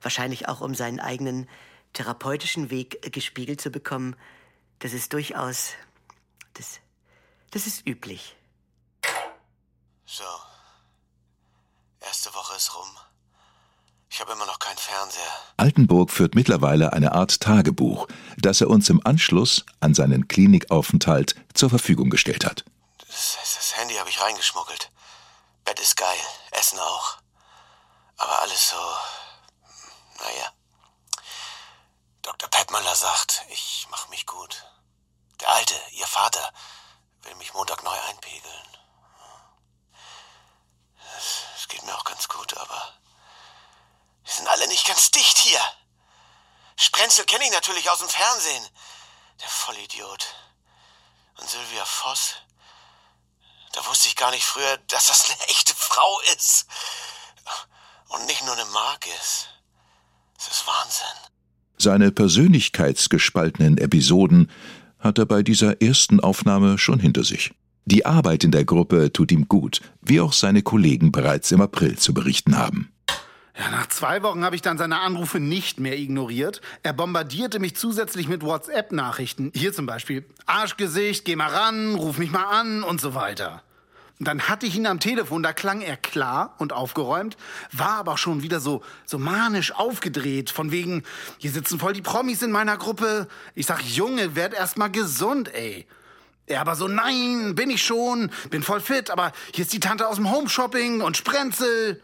Wahrscheinlich 0.00 0.48
auch, 0.48 0.60
um 0.60 0.74
seinen 0.74 1.00
eigenen 1.00 1.48
therapeutischen 1.92 2.70
Weg 2.70 3.04
äh, 3.04 3.10
gespiegelt 3.10 3.60
zu 3.60 3.70
bekommen. 3.70 4.14
Das 4.78 4.92
ist 4.92 5.12
durchaus. 5.12 5.72
Das, 6.54 6.80
das 7.50 7.66
ist 7.66 7.86
üblich. 7.86 8.37
So. 10.10 10.24
Erste 12.00 12.32
Woche 12.32 12.56
ist 12.56 12.74
rum. 12.74 12.88
Ich 14.08 14.20
habe 14.20 14.32
immer 14.32 14.46
noch 14.46 14.58
keinen 14.58 14.78
Fernseher. 14.78 15.32
Altenburg 15.58 16.10
führt 16.10 16.34
mittlerweile 16.34 16.94
eine 16.94 17.12
Art 17.12 17.40
Tagebuch, 17.40 18.08
das 18.38 18.62
er 18.62 18.70
uns 18.70 18.88
im 18.88 19.04
Anschluss 19.04 19.66
an 19.80 19.92
seinen 19.92 20.26
Klinikaufenthalt 20.26 21.34
zur 21.52 21.68
Verfügung 21.68 22.08
gestellt 22.08 22.46
hat. 22.46 22.64
Das, 23.06 23.36
das 23.36 23.76
Handy 23.76 23.96
habe 23.96 24.08
ich 24.08 24.18
reingeschmuggelt. 24.18 24.90
Bett 25.66 25.78
ist 25.78 25.98
geil, 25.98 26.18
Essen 26.52 26.78
auch. 26.78 27.18
Aber 28.16 28.40
alles 28.40 28.70
so. 28.70 28.76
Naja. 30.24 30.52
Dr. 32.22 32.48
Peppmüller 32.48 32.94
sagt, 32.94 33.44
ich 33.50 33.86
mache 33.90 34.08
mich 34.08 34.24
gut. 34.24 34.64
Der 35.42 35.50
Alte, 35.50 35.74
Ihr 35.92 36.06
Vater, 36.06 36.50
will 37.24 37.34
mich 37.34 37.52
Montag 37.52 37.84
neu 37.84 38.00
einpegeln. 38.08 38.77
Geht 41.68 41.84
mir 41.84 41.94
auch 41.94 42.04
ganz 42.04 42.28
gut, 42.28 42.56
aber 42.56 42.94
wir 44.24 44.32
sind 44.32 44.48
alle 44.48 44.66
nicht 44.68 44.86
ganz 44.86 45.10
dicht 45.10 45.38
hier. 45.38 45.60
Sprenzel 46.76 47.24
kenne 47.24 47.44
ich 47.44 47.50
natürlich 47.50 47.90
aus 47.90 47.98
dem 47.98 48.08
Fernsehen. 48.08 48.64
Der 49.40 49.48
Vollidiot. 49.48 50.34
Und 51.38 51.48
Sylvia 51.48 51.84
Voss. 51.84 52.34
Da 53.72 53.84
wusste 53.86 54.08
ich 54.08 54.16
gar 54.16 54.30
nicht 54.30 54.44
früher, 54.44 54.78
dass 54.88 55.08
das 55.08 55.30
eine 55.30 55.40
echte 55.48 55.74
Frau 55.74 56.20
ist. 56.34 56.66
Und 58.08 58.26
nicht 58.26 58.44
nur 58.44 58.54
eine 58.54 58.64
Mark 58.66 59.06
ist. 59.20 59.48
Das 60.36 60.48
ist 60.48 60.66
Wahnsinn. 60.66 61.30
Seine 61.76 62.10
persönlichkeitsgespaltenen 62.10 63.78
Episoden 63.78 64.50
hat 64.98 65.18
er 65.18 65.26
bei 65.26 65.42
dieser 65.42 65.80
ersten 65.80 66.20
Aufnahme 66.20 66.78
schon 66.78 66.98
hinter 66.98 67.24
sich. 67.24 67.52
Die 67.90 68.04
Arbeit 68.04 68.44
in 68.44 68.50
der 68.50 68.66
Gruppe 68.66 69.14
tut 69.14 69.32
ihm 69.32 69.48
gut, 69.48 69.80
wie 70.02 70.20
auch 70.20 70.34
seine 70.34 70.60
Kollegen 70.60 71.10
bereits 71.10 71.50
im 71.52 71.62
April 71.62 71.96
zu 71.96 72.12
berichten 72.12 72.58
haben. 72.58 72.92
Ja, 73.58 73.70
nach 73.70 73.86
zwei 73.86 74.22
Wochen 74.22 74.44
habe 74.44 74.54
ich 74.54 74.60
dann 74.60 74.76
seine 74.76 75.00
Anrufe 75.00 75.40
nicht 75.40 75.80
mehr 75.80 75.98
ignoriert. 75.98 76.60
Er 76.82 76.92
bombardierte 76.92 77.60
mich 77.60 77.76
zusätzlich 77.76 78.28
mit 78.28 78.42
WhatsApp-Nachrichten. 78.42 79.52
Hier 79.54 79.72
zum 79.72 79.86
Beispiel, 79.86 80.26
Arschgesicht, 80.44 81.24
geh 81.24 81.34
mal 81.34 81.48
ran, 81.48 81.94
ruf 81.94 82.18
mich 82.18 82.30
mal 82.30 82.44
an 82.44 82.82
und 82.82 83.00
so 83.00 83.14
weiter. 83.14 83.62
Und 84.18 84.28
dann 84.28 84.42
hatte 84.42 84.66
ich 84.66 84.76
ihn 84.76 84.86
am 84.86 85.00
Telefon, 85.00 85.42
da 85.42 85.54
klang 85.54 85.80
er 85.80 85.96
klar 85.96 86.56
und 86.58 86.74
aufgeräumt, 86.74 87.38
war 87.72 87.96
aber 87.96 88.18
schon 88.18 88.42
wieder 88.42 88.60
so, 88.60 88.82
so 89.06 89.18
manisch 89.18 89.72
aufgedreht, 89.72 90.50
von 90.50 90.72
wegen, 90.72 91.04
hier 91.38 91.52
sitzen 91.52 91.78
voll 91.78 91.94
die 91.94 92.02
Promis 92.02 92.42
in 92.42 92.50
meiner 92.50 92.76
Gruppe. 92.76 93.28
Ich 93.54 93.64
sag, 93.64 93.80
Junge, 93.80 94.36
werd 94.36 94.52
erst 94.52 94.76
mal 94.76 94.88
gesund, 94.88 95.54
ey. 95.54 95.86
Er 96.48 96.62
aber 96.62 96.76
so, 96.76 96.88
nein, 96.88 97.54
bin 97.54 97.68
ich 97.68 97.82
schon, 97.82 98.30
bin 98.50 98.62
voll 98.62 98.80
fit, 98.80 99.10
aber 99.10 99.32
hier 99.54 99.62
ist 99.62 99.72
die 99.72 99.80
Tante 99.80 100.08
aus 100.08 100.16
dem 100.16 100.30
Homeshopping 100.30 101.02
und 101.02 101.16
Sprenzel. 101.16 102.02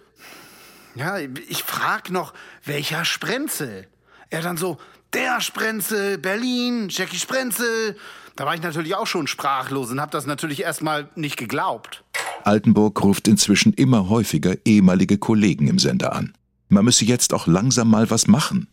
Ja, 0.94 1.18
ich 1.18 1.64
frag 1.64 2.10
noch, 2.10 2.34
welcher 2.64 3.04
Sprenzel? 3.04 3.88
Er 4.28 4.42
dann 4.42 4.58
so, 4.58 4.78
der 5.14 5.40
Sprenzel, 5.40 6.18
Berlin, 6.18 6.88
Jackie 6.90 7.16
Sprenzel. 7.18 7.96
Da 8.36 8.44
war 8.44 8.54
ich 8.54 8.62
natürlich 8.62 8.94
auch 8.94 9.06
schon 9.06 9.26
sprachlos 9.26 9.90
und 9.90 10.00
hab 10.00 10.10
das 10.10 10.26
natürlich 10.26 10.60
erstmal 10.62 11.08
nicht 11.14 11.36
geglaubt. 11.36 12.04
Altenburg 12.44 13.02
ruft 13.02 13.26
inzwischen 13.28 13.72
immer 13.72 14.10
häufiger 14.10 14.56
ehemalige 14.64 15.16
Kollegen 15.18 15.68
im 15.68 15.78
Sender 15.78 16.12
an. 16.12 16.34
Man 16.68 16.84
müsse 16.84 17.04
jetzt 17.06 17.32
auch 17.32 17.46
langsam 17.46 17.88
mal 17.88 18.10
was 18.10 18.26
machen. 18.26 18.68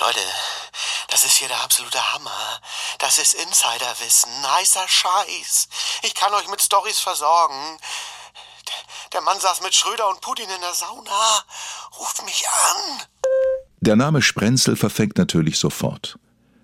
Leute, 0.00 0.20
hier 1.44 1.48
der 1.48 1.62
absolute 1.62 1.98
Hammer. 2.14 2.60
Das 3.00 3.18
ist 3.18 3.34
Insiderwissen, 3.34 4.30
heißer 4.56 4.88
Scheiß. 4.88 5.68
Ich 6.02 6.14
kann 6.14 6.32
euch 6.32 6.48
mit 6.48 6.62
Stories 6.62 6.98
versorgen. 6.98 7.78
Der, 9.12 9.20
Mann 9.20 9.38
saß 9.38 9.62
mit 9.62 9.74
Schröder 9.74 10.08
und 10.08 10.22
Putin 10.22 10.46
in 10.48 10.60
der 10.60 10.72
Sauna. 10.72 11.44
Ruft 11.98 12.24
mich 12.24 12.44
an. 12.48 13.02
Der 13.80 13.96
Name 13.96 14.22
Sprenzel 14.22 14.76
verfängt 14.76 15.18
natürlich 15.18 15.58
sofort. 15.58 16.18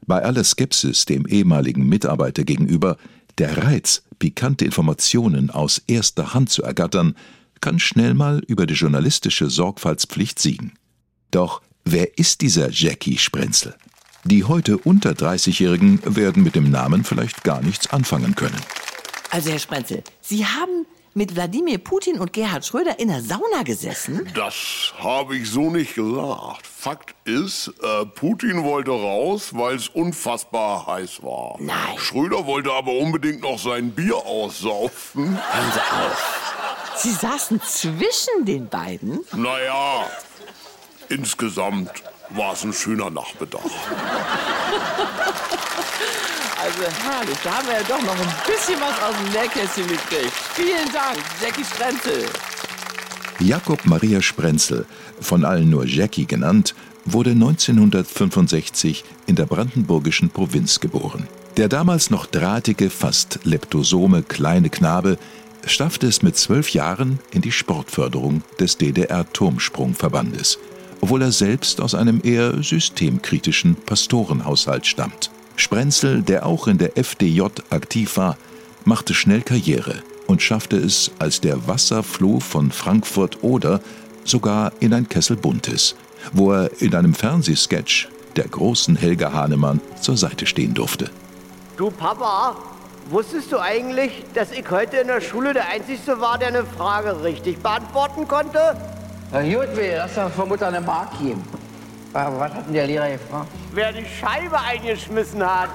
Bei 0.07 0.23
aller 0.23 0.45
Skepsis 0.45 1.05
dem 1.05 1.27
ehemaligen 1.27 1.87
Mitarbeiter 1.87 2.45
gegenüber, 2.45 2.97
der 3.37 3.63
Reiz, 3.63 4.03
pikante 4.19 4.65
Informationen 4.65 5.51
aus 5.51 5.83
erster 5.87 6.33
Hand 6.33 6.51
zu 6.51 6.63
ergattern, 6.63 7.17
kann 7.61 7.79
schnell 7.79 8.15
mal 8.15 8.41
über 8.47 8.67
die 8.67 8.75
journalistische 8.75 9.51
Sorgfaltspflicht 9.51 10.39
siegen. 10.39 10.79
Doch 11.31 11.61
wer 11.85 12.19
ist 12.19 12.41
dieser 12.41 12.71
Jackie 12.71 13.19
Sprenzel? 13.19 13.77
Die 14.25 14.45
heute 14.45 14.77
unter 14.79 15.11
30-Jährigen 15.11 16.01
werden 16.05 16.43
mit 16.43 16.55
dem 16.55 16.71
Namen 16.71 17.05
vielleicht 17.05 17.43
gar 17.43 17.63
nichts 17.63 17.91
anfangen 17.91 18.35
können. 18.35 18.61
Also, 19.31 19.51
Herr 19.51 19.59
Sprenzel, 19.59 20.03
Sie 20.21 20.45
haben 20.45 20.87
mit 21.15 21.35
Wladimir 21.35 21.79
Putin 21.79 22.19
und 22.21 22.33
Gerhard 22.33 22.65
Schröder 22.65 22.99
in 22.99 23.09
der 23.09 23.21
Sauna 23.21 23.63
gesessen? 23.65 24.29
Das 24.35 24.93
habe 24.99 25.37
ich 25.37 25.51
so 25.51 25.71
nicht 25.71 25.95
gesagt. 25.95 26.67
Fakt 26.67 27.15
ist, 27.25 27.73
äh, 27.83 28.07
Putin 28.07 28.63
wollte 28.65 28.91
raus, 28.91 29.51
weil 29.53 29.77
es 29.77 29.89
unfassbar 29.89 30.87
heiß 30.87 31.23
war. 31.23 31.57
Nein. 31.59 31.99
Schröder 31.99 32.47
wollte 32.47 32.73
aber 32.73 32.93
unbedingt 32.93 33.41
noch 33.43 33.59
sein 33.59 33.91
Bier 33.91 34.17
aussaufen. 34.17 35.31
Hören 35.31 35.73
Sie 35.73 35.81
auf. 35.81 36.55
Sie 36.97 37.13
saßen 37.13 37.61
zwischen 37.63 38.45
den 38.45 38.69
beiden? 38.69 39.21
Naja, 39.35 40.07
insgesamt 41.09 41.91
war 42.31 42.53
es 42.53 42.65
ein 42.65 42.73
schöner 42.73 43.11
Nachmittag. 43.11 43.61
Also 46.63 46.83
herrlich, 47.05 47.39
da 47.43 47.55
haben 47.55 47.67
wir 47.69 47.75
ja 47.75 47.83
doch 47.83 48.03
noch 48.03 48.19
ein 48.19 48.35
bisschen 48.47 48.79
was 48.81 49.03
aus 49.03 49.15
dem 49.17 49.33
Nähkästchen 49.33 49.87
gekriegt. 49.87 50.33
Vielen 50.55 50.93
Dank, 50.93 51.17
Jackie 51.41 51.65
Sprenzel. 51.65 52.27
Jakob 53.39 53.87
Maria 53.87 54.21
Sprenzel, 54.21 54.85
von 55.21 55.47
allen 55.47 55.71
nur 55.71 55.87
Jackie 55.87 56.27
genannt, 56.27 56.75
wurde 57.07 57.31
1965 57.31 59.05
in 59.27 59.37
der 59.37 59.47
brandenburgischen 59.47 60.29
Provinz 60.29 60.81
geboren. 60.81 61.27
Der 61.57 61.69
damals 61.69 62.11
noch 62.11 62.27
drahtige, 62.27 62.91
fast 62.91 63.41
leptosome 63.45 64.23
kleine 64.23 64.69
Knabe 64.69 65.19
schaffte 65.65 66.07
es 66.07 66.23
mit 66.23 66.37
zwölf 66.37 66.71
Jahren 66.71 67.19
in 67.33 67.43
die 67.43 67.53
Sportförderung 67.53 68.43
des 68.59 68.77
DDR-Turmsprungverbandes, 68.79 70.59
obwohl 71.01 71.23
er 71.23 71.33
selbst 71.33 71.81
aus 71.81 71.95
einem 71.95 72.21
eher 72.23 72.63
systemkritischen 72.63 73.75
Pastorenhaushalt 73.75 74.87
stammt. 74.87 75.31
Sprenzel, 75.57 76.23
der 76.23 76.47
auch 76.47 76.67
in 76.67 76.79
der 76.79 76.97
FDJ 76.97 77.43
aktiv 77.71 78.17
war, 78.17 78.37
machte 78.85 79.15
schnell 79.15 79.43
Karriere 79.43 80.03
und 80.27 80.43
schaffte 80.43 80.77
es, 80.77 81.11
als 81.19 81.41
der 81.41 81.67
Wasserfloh 81.67 82.41
von 82.41 82.71
Frankfurt 82.71 83.43
oder 83.43 83.81
sogar 84.25 84.73
in 84.81 84.95
ein 84.95 85.09
Kessel 85.09 85.37
Buntes, 85.37 85.97
wo 86.33 86.53
er 86.53 86.71
in 86.81 86.95
einem 86.95 87.15
Fernsehsketch 87.15 88.09
der 88.37 88.49
großen 88.49 88.97
Helga 88.97 89.33
Hahnemann 89.33 89.81
zur 90.01 90.17
Seite 90.17 90.47
stehen 90.47 90.75
durfte. 90.75 91.11
Du 91.77 91.91
Papa, 91.91 92.57
wusstest 93.11 93.53
du 93.53 93.59
eigentlich, 93.59 94.25
dass 94.35 94.53
ich 94.53 94.71
heute 94.71 94.99
in 94.99 95.09
der 95.09 95.21
Schule 95.21 95.53
der 95.53 95.69
Einzige 95.69 96.21
war, 96.21 96.39
der 96.39 96.49
eine 96.49 96.65
Frage 96.65 97.23
richtig 97.23 97.59
beantworten 97.59 98.29
konnte? 98.29 98.77
Na 99.33 99.43
gut, 99.43 99.77
wir 99.77 99.99
lass 99.99 100.17
doch 100.17 100.29
von 100.31 100.49
Mutter 100.49 100.67
eine 100.67 100.81
Mark 100.81 101.17
geben. 101.21 101.45
Was 102.13 102.53
hat 102.53 102.67
denn 102.67 102.75
der 102.75 102.87
Lehrer 102.89 103.11
gefragt? 103.11 103.47
Wer 103.73 103.93
die 103.93 104.05
Scheibe 104.05 104.59
eingeschmissen 104.59 105.41
hat. 105.41 105.69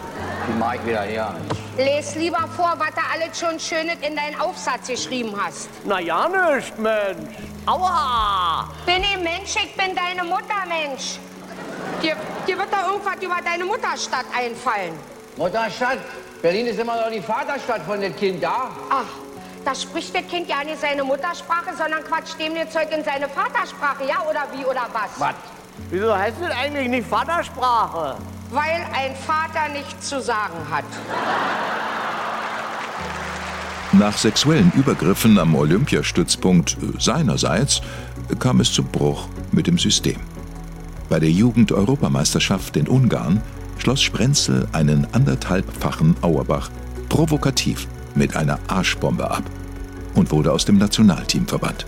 Die 0.50 0.60
Mark 0.60 0.86
wieder 0.86 1.04
her. 1.04 1.34
Les 1.78 2.16
lieber 2.16 2.50
vor, 2.54 2.76
was 2.78 2.90
du 2.90 3.02
alles 3.14 3.40
schon 3.40 3.58
Schönes 3.58 3.96
in 4.02 4.14
deinen 4.18 4.38
Aufsatz 4.42 4.88
geschrieben 4.88 5.34
hast. 5.42 5.70
Na 5.86 6.02
ja 6.02 6.28
nicht, 6.28 6.78
Mensch. 6.78 7.36
Aua! 7.66 8.70
Bin 8.86 9.02
ich 9.02 9.24
Mensch, 9.24 9.56
ich 9.56 9.74
bin 9.78 9.96
deine 9.96 10.28
Mutter, 10.28 10.66
Mensch. 10.68 11.18
Dir, 12.04 12.18
dir 12.46 12.58
wird 12.58 12.74
doch 12.74 12.92
irgendwas 12.92 13.16
über 13.22 13.38
deine 13.42 13.64
Mutterstadt 13.64 14.26
einfallen. 14.38 15.00
Mutterstadt? 15.38 16.00
Berlin 16.42 16.68
ist 16.68 16.80
immer 16.80 16.98
noch 16.98 17.10
die 17.10 17.22
Vaterstadt 17.22 17.84
von 17.84 18.02
dem 18.02 18.14
Kind, 18.18 18.42
ja? 18.42 18.70
Ach, 18.90 19.06
da 19.66 19.74
spricht 19.74 20.16
das 20.16 20.28
Kind 20.28 20.48
ja 20.48 20.64
nicht 20.64 20.80
seine 20.80 21.04
Muttersprache, 21.04 21.76
sondern 21.76 22.04
quatscht 22.04 22.40
dem 22.40 22.54
das 22.56 22.72
Zeug 22.72 22.88
in 22.96 23.04
seine 23.04 23.28
Vatersprache, 23.28 24.04
ja 24.08 24.22
oder 24.30 24.46
wie 24.54 24.64
oder 24.64 24.88
was? 24.94 25.10
Was? 25.18 25.36
Wieso 25.90 26.16
heißt 26.16 26.38
das 26.40 26.52
eigentlich 26.52 26.88
nicht 26.88 27.08
Vatersprache? 27.08 28.18
Weil 28.51 28.86
ein 28.94 29.16
Vater 29.16 29.68
nichts 29.74 30.08
zu 30.08 30.22
sagen 30.22 30.58
hat. 30.70 30.86
Nach 33.92 34.16
sexuellen 34.18 34.72
Übergriffen 34.75 35.40
am 35.40 35.56
Olympiastützpunkt 35.56 36.78
seinerseits 37.00 37.82
kam 38.40 38.60
es 38.60 38.72
zu 38.72 38.84
Bruch 38.84 39.28
mit 39.51 39.68
dem 39.68 39.78
System. 39.78 40.18
Bei 41.10 41.20
der 41.20 41.32
Jugend-Europameisterschaft 41.32 42.78
in 42.78 42.88
Ungarn 42.88 43.42
schloss 43.78 44.01
Sprenzel 44.01 44.68
einen 44.74 45.08
anderthalbfachen 45.14 46.16
Auerbach 46.22 46.70
provokativ 47.10 47.88
mit 48.16 48.36
einer 48.36 48.60
Arschbombe 48.68 49.30
ab 49.30 49.44
und 50.16 50.32
wurde 50.32 50.51
aus 50.51 50.66
dem 50.66 50.78
Nationalteam 50.78 51.48
verbannt. 51.48 51.86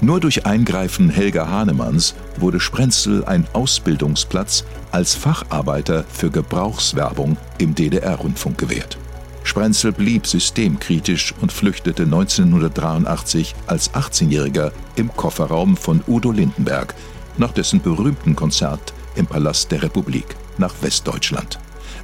Nur 0.00 0.20
durch 0.20 0.44
Eingreifen 0.44 1.08
Helga 1.08 1.48
Hahnemanns 1.48 2.14
wurde 2.38 2.60
Sprenzel 2.60 3.24
ein 3.24 3.46
Ausbildungsplatz 3.52 4.64
als 4.90 5.14
Facharbeiter 5.14 6.04
für 6.08 6.30
Gebrauchswerbung 6.30 7.36
im 7.58 7.74
DDR-Rundfunk 7.74 8.58
gewährt. 8.58 8.98
Sprenzel 9.44 9.92
blieb 9.92 10.26
systemkritisch 10.26 11.34
und 11.40 11.52
flüchtete 11.52 12.04
1983 12.04 13.54
als 13.66 13.92
18-Jähriger 13.92 14.72
im 14.96 15.14
Kofferraum 15.14 15.76
von 15.76 16.02
Udo 16.06 16.32
Lindenberg 16.32 16.94
nach 17.36 17.52
dessen 17.52 17.80
berühmten 17.80 18.36
Konzert 18.36 18.92
im 19.16 19.26
Palast 19.26 19.70
der 19.70 19.82
Republik 19.82 20.36
nach 20.58 20.74
Westdeutschland, 20.80 21.58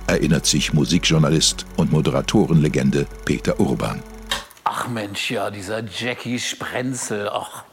erinnert 0.06 0.46
sich 0.46 0.72
Musikjournalist 0.72 1.66
und 1.76 1.92
Moderatorenlegende 1.92 3.06
Peter 3.24 3.58
Urban. 3.60 4.02
Ach 4.72 4.86
Mensch, 4.86 5.30
ja, 5.30 5.50
dieser 5.50 5.82
Jackie 5.82 6.38
Sprenzel, 6.38 7.28
ach, 7.28 7.64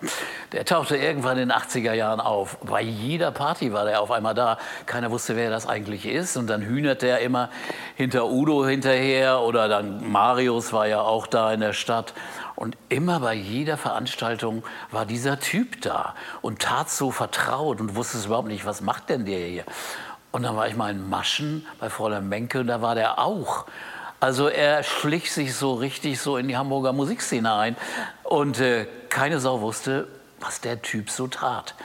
der 0.52 0.66
tauchte 0.66 0.98
irgendwann 0.98 1.38
in 1.38 1.50
den 1.50 1.58
80er 1.58 1.94
Jahren 1.94 2.20
auf. 2.20 2.58
Bei 2.64 2.82
jeder 2.82 3.32
Party 3.32 3.72
war 3.72 3.86
der 3.86 4.02
auf 4.02 4.10
einmal 4.10 4.34
da. 4.34 4.58
Keiner 4.88 5.12
wusste, 5.12 5.36
wer 5.36 5.52
das 5.52 5.68
eigentlich 5.68 6.08
ist. 6.08 6.38
Und 6.38 6.48
dann 6.48 6.64
hühnerte 6.64 7.08
er 7.08 7.20
immer 7.20 7.50
hinter 7.96 8.28
Udo 8.30 8.66
hinterher 8.66 9.42
oder 9.42 9.68
dann 9.68 10.10
Marius 10.10 10.74
war 10.74 10.88
ja 10.88 11.02
auch 11.02 11.28
da 11.28 11.54
in 11.54 11.60
der 11.60 11.74
Stadt. 11.74 12.14
Und 12.56 12.76
immer 12.90 13.20
bei 13.20 13.36
jeder 13.36 13.78
Veranstaltung 13.78 14.64
war 14.90 15.06
dieser 15.06 15.40
Typ 15.40 15.80
da 15.82 16.16
und 16.42 16.60
tat 16.60 16.90
so 16.90 17.12
vertraut 17.12 17.80
und 17.80 17.96
wusste 17.96 18.18
überhaupt 18.26 18.48
nicht, 18.48 18.66
was 18.66 18.82
macht 18.82 19.10
denn 19.10 19.26
der 19.26 19.46
hier? 19.46 19.66
Und 20.32 20.44
dann 20.44 20.56
war 20.56 20.68
ich 20.68 20.76
mal 20.76 20.92
in 20.92 21.10
Maschen 21.10 21.66
bei 21.80 21.90
Fräulein 21.90 22.28
Menke 22.28 22.64
da 22.66 22.82
war 22.82 22.96
der 22.96 23.20
auch. 23.20 23.66
Also 24.20 24.48
er 24.48 24.84
schlich 24.84 25.32
sich 25.32 25.56
so 25.56 25.76
richtig 25.76 26.20
so 26.20 26.38
in 26.38 26.48
die 26.48 26.58
Hamburger 26.58 26.92
Musikszene 26.92 27.54
ein 27.54 27.76
und 28.24 28.60
äh, 28.60 28.88
keine 29.10 29.40
Sau 29.40 29.62
wusste, 29.62 30.08
was 30.40 30.60
der 30.60 30.82
Typ 30.82 31.10
so 31.10 31.28
tat. 31.28 31.76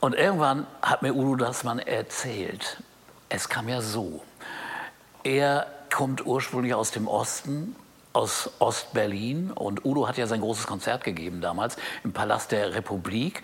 Und 0.00 0.14
irgendwann 0.14 0.66
hat 0.82 1.02
mir 1.02 1.14
Udo 1.14 1.36
das 1.36 1.64
mal 1.64 1.78
erzählt. 1.78 2.82
Es 3.28 3.48
kam 3.48 3.68
ja 3.68 3.80
so. 3.80 4.22
Er 5.22 5.66
kommt 5.92 6.26
ursprünglich 6.26 6.74
aus 6.74 6.90
dem 6.90 7.08
Osten, 7.08 7.76
aus 8.12 8.50
Ostberlin 8.58 9.50
und 9.50 9.84
Udo 9.84 10.06
hat 10.06 10.16
ja 10.18 10.26
sein 10.26 10.40
großes 10.40 10.66
Konzert 10.66 11.04
gegeben 11.04 11.40
damals 11.40 11.76
im 12.04 12.12
Palast 12.12 12.52
der 12.52 12.74
Republik. 12.74 13.42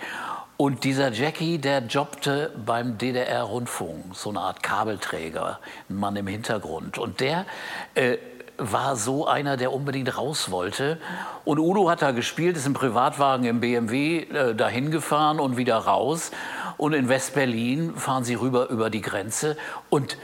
Und 0.61 0.85
dieser 0.85 1.11
Jackie, 1.11 1.57
der 1.57 1.87
jobbte 1.87 2.53
beim 2.67 2.99
DDR-Rundfunk, 2.99 4.15
so 4.15 4.29
eine 4.29 4.41
Art 4.41 4.63
Kabelträger, 4.63 5.59
ein 5.89 5.97
Mann 5.97 6.17
im 6.17 6.27
Hintergrund. 6.27 6.99
Und 6.99 7.21
der 7.21 7.47
äh, 7.95 8.19
war 8.59 8.95
so 8.97 9.27
einer, 9.27 9.57
der 9.57 9.73
unbedingt 9.73 10.19
raus 10.19 10.51
wollte. 10.51 11.01
Und 11.47 11.59
Udo 11.59 11.89
hat 11.89 12.03
da 12.03 12.11
gespielt, 12.11 12.59
ist 12.59 12.67
im 12.67 12.75
Privatwagen 12.75 13.47
im 13.47 13.61
BMW 13.61 14.25
äh, 14.25 14.55
dahin 14.55 14.91
gefahren 14.91 15.41
und 15.41 15.57
wieder 15.57 15.79
raus. 15.79 16.31
Und 16.77 16.93
in 16.93 17.09
West-Berlin 17.09 17.97
fahren 17.97 18.25
sie 18.25 18.35
rüber 18.35 18.69
über 18.69 18.91
die 18.91 19.01
Grenze. 19.01 19.57
Und 19.89 20.19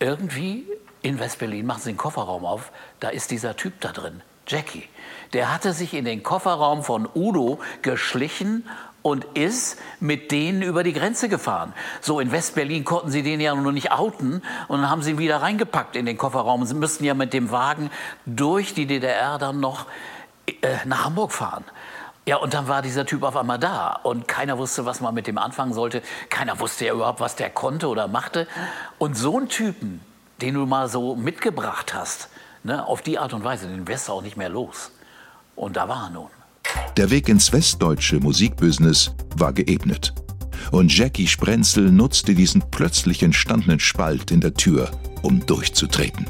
irgendwie 0.00 0.66
in 1.02 1.20
West-Berlin 1.20 1.64
machen 1.64 1.80
sie 1.80 1.92
den 1.92 1.96
Kofferraum 1.96 2.44
auf, 2.44 2.72
da 2.98 3.10
ist 3.10 3.30
dieser 3.30 3.54
Typ 3.54 3.74
da 3.80 3.92
drin, 3.92 4.20
Jackie. 4.48 4.88
Der 5.32 5.54
hatte 5.54 5.72
sich 5.72 5.94
in 5.94 6.04
den 6.04 6.24
Kofferraum 6.24 6.82
von 6.82 7.08
Udo 7.14 7.60
geschlichen 7.82 8.64
und 9.04 9.26
ist 9.34 9.78
mit 10.00 10.32
denen 10.32 10.62
über 10.62 10.82
die 10.82 10.94
Grenze 10.94 11.28
gefahren. 11.28 11.74
So 12.00 12.20
in 12.20 12.32
West-Berlin 12.32 12.84
konnten 12.84 13.10
sie 13.10 13.22
den 13.22 13.38
ja 13.38 13.54
noch 13.54 13.70
nicht 13.70 13.92
outen 13.92 14.42
und 14.66 14.80
dann 14.80 14.88
haben 14.88 15.02
sie 15.02 15.10
ihn 15.10 15.18
wieder 15.18 15.42
reingepackt 15.42 15.94
in 15.94 16.06
den 16.06 16.16
Kofferraum. 16.16 16.64
Sie 16.64 16.74
müssten 16.74 17.04
ja 17.04 17.12
mit 17.12 17.34
dem 17.34 17.50
Wagen 17.50 17.90
durch 18.24 18.72
die 18.72 18.86
DDR 18.86 19.36
dann 19.36 19.60
noch 19.60 19.84
äh, 20.46 20.78
nach 20.86 21.04
Hamburg 21.04 21.32
fahren. 21.32 21.64
Ja, 22.24 22.36
und 22.38 22.54
dann 22.54 22.66
war 22.66 22.80
dieser 22.80 23.04
Typ 23.04 23.24
auf 23.24 23.36
einmal 23.36 23.58
da 23.58 23.92
und 23.92 24.26
keiner 24.26 24.56
wusste, 24.56 24.86
was 24.86 25.02
man 25.02 25.12
mit 25.12 25.26
dem 25.26 25.36
anfangen 25.36 25.74
sollte. 25.74 26.00
Keiner 26.30 26.58
wusste 26.58 26.86
ja 26.86 26.94
überhaupt, 26.94 27.20
was 27.20 27.36
der 27.36 27.50
konnte 27.50 27.88
oder 27.88 28.08
machte. 28.08 28.48
Und 28.96 29.18
so 29.18 29.36
einen 29.36 29.50
Typen, 29.50 30.00
den 30.40 30.54
du 30.54 30.64
mal 30.64 30.88
so 30.88 31.14
mitgebracht 31.14 31.92
hast, 31.92 32.30
ne, 32.62 32.86
auf 32.86 33.02
die 33.02 33.18
Art 33.18 33.34
und 33.34 33.44
Weise, 33.44 33.68
den 33.68 33.86
wirst 33.86 34.08
du 34.08 34.12
auch 34.12 34.22
nicht 34.22 34.38
mehr 34.38 34.48
los. 34.48 34.92
Und 35.56 35.76
da 35.76 35.90
war 35.90 36.04
er 36.04 36.10
nun. 36.10 36.30
Der 36.96 37.10
Weg 37.10 37.28
ins 37.28 37.52
westdeutsche 37.52 38.20
Musikbusiness 38.20 39.14
war 39.36 39.52
geebnet. 39.52 40.14
Und 40.70 40.96
Jackie 40.96 41.26
Sprenzel 41.26 41.90
nutzte 41.90 42.34
diesen 42.34 42.62
plötzlich 42.70 43.22
entstandenen 43.22 43.80
Spalt 43.80 44.30
in 44.30 44.40
der 44.40 44.54
Tür, 44.54 44.90
um 45.22 45.44
durchzutreten. 45.44 46.26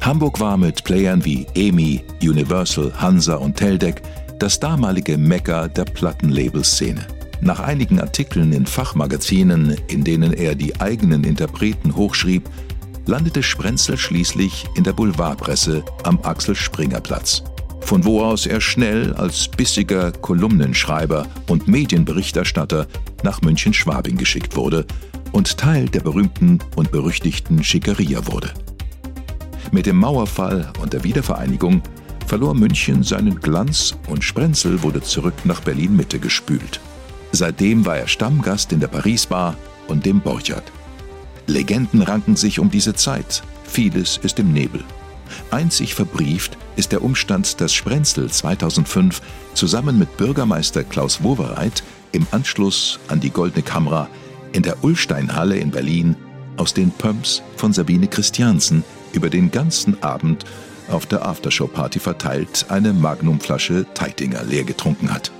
Hamburg 0.00 0.38
war 0.38 0.56
mit 0.56 0.84
Playern 0.84 1.24
wie 1.24 1.46
EMI, 1.54 2.02
Universal, 2.22 2.92
Hansa 2.96 3.36
und 3.36 3.56
Teldec 3.56 4.02
das 4.38 4.60
damalige 4.60 5.16
Mekka 5.18 5.68
der 5.68 5.84
Plattenlabelszene. 5.84 7.06
Nach 7.40 7.60
einigen 7.60 8.00
Artikeln 8.00 8.52
in 8.52 8.66
Fachmagazinen, 8.66 9.76
in 9.88 10.04
denen 10.04 10.32
er 10.32 10.54
die 10.54 10.78
eigenen 10.80 11.24
Interpreten 11.24 11.96
hochschrieb, 11.96 12.48
landete 13.06 13.42
Sprenzel 13.42 13.96
schließlich 13.96 14.66
in 14.74 14.84
der 14.84 14.92
Boulevardpresse 14.92 15.84
am 16.04 16.18
Axel 16.22 16.54
Springer 16.54 17.00
Platz, 17.00 17.42
von 17.86 18.04
wo 18.04 18.20
aus 18.20 18.46
er 18.46 18.60
schnell 18.60 19.14
als 19.14 19.46
bissiger 19.46 20.10
Kolumnenschreiber 20.10 21.28
und 21.46 21.68
Medienberichterstatter 21.68 22.88
nach 23.22 23.42
München-Schwabing 23.42 24.16
geschickt 24.16 24.56
wurde 24.56 24.84
und 25.30 25.56
Teil 25.56 25.88
der 25.88 26.00
berühmten 26.00 26.58
und 26.74 26.90
berüchtigten 26.90 27.62
Schickeria 27.62 28.26
wurde. 28.26 28.52
Mit 29.70 29.86
dem 29.86 29.98
Mauerfall 29.98 30.72
und 30.82 30.94
der 30.94 31.04
Wiedervereinigung 31.04 31.80
verlor 32.26 32.54
München 32.54 33.04
seinen 33.04 33.40
Glanz 33.40 33.96
und 34.08 34.24
Sprenzel 34.24 34.82
wurde 34.82 35.00
zurück 35.00 35.34
nach 35.44 35.60
Berlin-Mitte 35.60 36.18
gespült. 36.18 36.80
Seitdem 37.30 37.86
war 37.86 37.98
er 37.98 38.08
Stammgast 38.08 38.72
in 38.72 38.80
der 38.80 38.88
Paris-Bar 38.88 39.56
und 39.86 40.04
dem 40.04 40.20
Borchardt. 40.20 40.72
Legenden 41.46 42.02
ranken 42.02 42.34
sich 42.34 42.58
um 42.58 42.68
diese 42.68 42.94
Zeit. 42.94 43.44
Vieles 43.62 44.16
ist 44.16 44.40
im 44.40 44.52
Nebel. 44.52 44.82
Einzig 45.50 45.94
verbrieft 45.94 46.56
ist 46.76 46.92
der 46.92 47.02
Umstand, 47.02 47.60
dass 47.60 47.72
Sprenzel 47.72 48.30
2005 48.30 49.20
zusammen 49.54 49.98
mit 49.98 50.16
Bürgermeister 50.16 50.84
Klaus 50.84 51.22
Wowereit 51.22 51.82
im 52.12 52.26
Anschluss 52.30 52.98
an 53.08 53.20
die 53.20 53.30
Goldene 53.30 53.62
Kamera 53.62 54.08
in 54.52 54.62
der 54.62 54.82
Ullsteinhalle 54.84 55.56
in 55.56 55.70
Berlin 55.70 56.16
aus 56.56 56.72
den 56.72 56.90
Pumps 56.90 57.42
von 57.56 57.72
Sabine 57.72 58.08
Christiansen 58.08 58.84
über 59.12 59.30
den 59.30 59.50
ganzen 59.50 60.02
Abend 60.02 60.44
auf 60.88 61.06
der 61.06 61.26
Aftershow-Party 61.26 61.98
verteilt 61.98 62.66
eine 62.68 62.92
Magnumflasche 62.92 63.86
Teitinger 63.94 64.44
leer 64.44 64.64
getrunken 64.64 65.12
hat. 65.12 65.32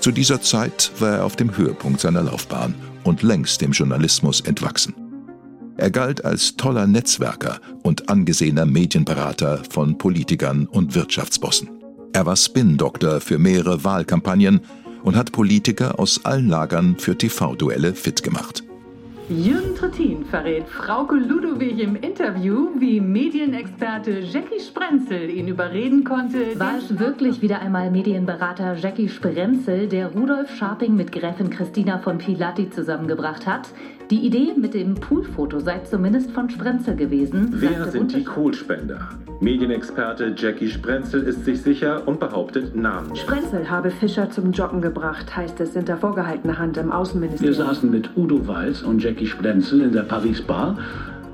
Zu 0.00 0.12
dieser 0.12 0.40
Zeit 0.42 0.92
war 0.98 1.16
er 1.16 1.24
auf 1.24 1.36
dem 1.36 1.56
Höhepunkt 1.56 2.00
seiner 2.00 2.22
Laufbahn 2.22 2.74
und 3.02 3.22
längst 3.22 3.60
dem 3.60 3.72
Journalismus 3.72 4.40
entwachsen. 4.40 5.05
Er 5.78 5.90
galt 5.90 6.24
als 6.24 6.56
toller 6.56 6.86
Netzwerker 6.86 7.60
und 7.82 8.08
angesehener 8.08 8.64
Medienberater 8.64 9.62
von 9.68 9.98
Politikern 9.98 10.66
und 10.66 10.94
Wirtschaftsbossen. 10.94 11.68
Er 12.12 12.24
war 12.24 12.36
Spin-Doktor 12.36 13.20
für 13.20 13.38
mehrere 13.38 13.84
Wahlkampagnen 13.84 14.60
und 15.02 15.16
hat 15.16 15.32
Politiker 15.32 15.98
aus 15.98 16.24
allen 16.24 16.48
Lagern 16.48 16.96
für 16.98 17.16
TV-Duelle 17.16 17.94
fit 17.94 18.22
gemacht. 18.22 18.64
Jürgen 19.28 19.74
Trittin 19.74 20.24
verrät 20.24 20.68
Frauke 20.68 21.16
Ludowig 21.16 21.80
im 21.80 21.96
Interview, 21.96 22.68
wie 22.78 23.00
Medienexperte 23.00 24.20
Jackie 24.20 24.60
Sprenzel 24.60 25.28
ihn 25.30 25.48
überreden 25.48 26.04
konnte. 26.04 26.58
War 26.60 26.78
es 26.78 26.96
wirklich 27.00 27.42
wieder 27.42 27.58
einmal 27.58 27.90
Medienberater 27.90 28.76
Jackie 28.76 29.08
Sprenzel, 29.08 29.88
der 29.88 30.12
Rudolf 30.12 30.54
Scharping 30.54 30.94
mit 30.94 31.10
Gräfin 31.10 31.50
Christina 31.50 31.98
von 31.98 32.18
Pilati 32.18 32.70
zusammengebracht 32.70 33.46
hat? 33.48 33.68
Die 34.10 34.24
Idee 34.24 34.52
mit 34.56 34.74
dem 34.74 34.94
Poolfoto 34.94 35.58
sei 35.58 35.80
zumindest 35.80 36.30
von 36.30 36.48
Sprenzel 36.48 36.94
gewesen. 36.94 37.48
Wer 37.50 37.86
sind 37.90 38.14
die 38.14 38.22
Kohlspender? 38.22 39.08
Medienexperte 39.40 40.32
Jackie 40.36 40.68
Sprenzel 40.68 41.24
ist 41.24 41.44
sich 41.44 41.60
sicher 41.60 42.06
und 42.06 42.20
behauptet 42.20 42.76
Namen. 42.76 43.16
Sprenzel 43.16 43.68
habe 43.68 43.90
Fischer 43.90 44.30
zum 44.30 44.52
Joggen 44.52 44.80
gebracht, 44.80 45.36
heißt 45.36 45.60
es 45.60 45.72
hinter 45.72 45.96
vorgehaltener 45.96 46.56
Hand 46.56 46.76
im 46.76 46.92
Außenministerium. 46.92 47.58
Wir 47.58 47.64
saßen 47.64 47.90
mit 47.90 48.16
Udo 48.16 48.46
Walz 48.46 48.82
und 48.82 49.02
Jackie 49.02 49.26
Sprenzel 49.26 49.80
in 49.80 49.92
der 49.92 50.02
Paris 50.02 50.40
Bar 50.40 50.78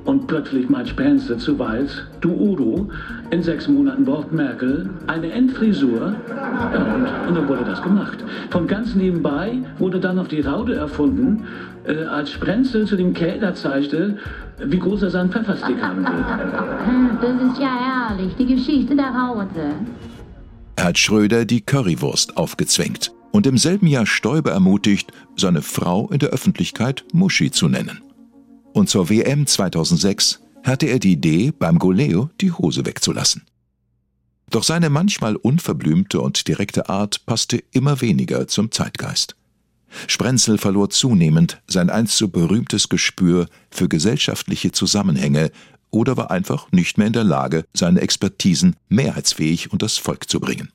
und 0.04 0.26
plötzlich 0.26 0.68
meint 0.68 0.88
Spencer 0.88 1.38
zu 1.38 1.58
Walz, 1.58 2.02
du 2.20 2.32
Udo, 2.32 2.88
in 3.30 3.42
sechs 3.42 3.68
Monaten 3.68 4.04
braucht 4.04 4.32
Merkel 4.32 4.90
eine 5.06 5.30
Endfrisur. 5.30 6.14
Ja, 6.28 6.94
und, 6.94 7.28
und 7.28 7.34
dann 7.36 7.48
wurde 7.48 7.64
das 7.64 7.82
gemacht. 7.82 8.18
Von 8.50 8.66
ganz 8.66 8.94
nebenbei 8.94 9.58
wurde 9.78 10.00
dann 10.00 10.16
noch 10.16 10.26
die 10.26 10.40
Raude 10.40 10.74
erfunden, 10.74 11.44
äh, 11.86 12.04
als 12.04 12.30
Sprenzel 12.30 12.86
zu 12.86 12.96
dem 12.96 13.12
Kellner 13.14 13.54
zeigte, 13.54 14.18
wie 14.64 14.78
groß 14.78 15.02
er 15.02 15.10
seinen 15.10 15.30
Pfefferstick 15.30 15.80
haben 15.80 16.04
will. 16.04 17.18
Das 17.20 17.52
ist 17.52 17.60
ja 17.60 18.08
herrlich, 18.08 18.34
die 18.38 18.46
Geschichte 18.46 18.96
der 18.96 19.10
Raude. 19.10 19.74
Er 20.76 20.84
hat 20.84 20.98
Schröder 20.98 21.44
die 21.44 21.60
Currywurst 21.60 22.36
aufgezwängt 22.36 23.12
und 23.32 23.46
im 23.46 23.58
selben 23.58 23.86
Jahr 23.86 24.06
Stoiber 24.06 24.52
ermutigt, 24.52 25.12
seine 25.36 25.62
Frau 25.62 26.08
in 26.10 26.18
der 26.18 26.30
Öffentlichkeit 26.30 27.04
Muschi 27.12 27.50
zu 27.50 27.68
nennen. 27.68 28.00
Und 28.72 28.88
zur 28.88 29.10
WM 29.10 29.46
2006 29.46 30.40
hatte 30.64 30.86
er 30.86 30.98
die 30.98 31.12
Idee, 31.12 31.52
beim 31.56 31.78
Goleo 31.78 32.30
die 32.40 32.52
Hose 32.52 32.86
wegzulassen. 32.86 33.42
Doch 34.50 34.62
seine 34.62 34.90
manchmal 34.90 35.36
unverblümte 35.36 36.20
und 36.20 36.46
direkte 36.46 36.88
Art 36.88 37.24
passte 37.26 37.62
immer 37.72 38.00
weniger 38.00 38.46
zum 38.48 38.70
Zeitgeist. 38.70 39.34
Sprenzel 40.06 40.58
verlor 40.58 40.90
zunehmend 40.90 41.60
sein 41.66 41.90
einst 41.90 42.16
so 42.16 42.28
berühmtes 42.28 42.88
Gespür 42.88 43.46
für 43.70 43.88
gesellschaftliche 43.88 44.72
Zusammenhänge 44.72 45.50
oder 45.90 46.16
war 46.16 46.30
einfach 46.30 46.72
nicht 46.72 46.98
mehr 46.98 47.06
in 47.06 47.12
der 47.12 47.24
Lage, 47.24 47.64
seine 47.74 48.00
Expertisen 48.00 48.76
mehrheitsfähig 48.88 49.72
unters 49.72 49.98
Volk 49.98 50.28
zu 50.28 50.40
bringen. 50.40 50.72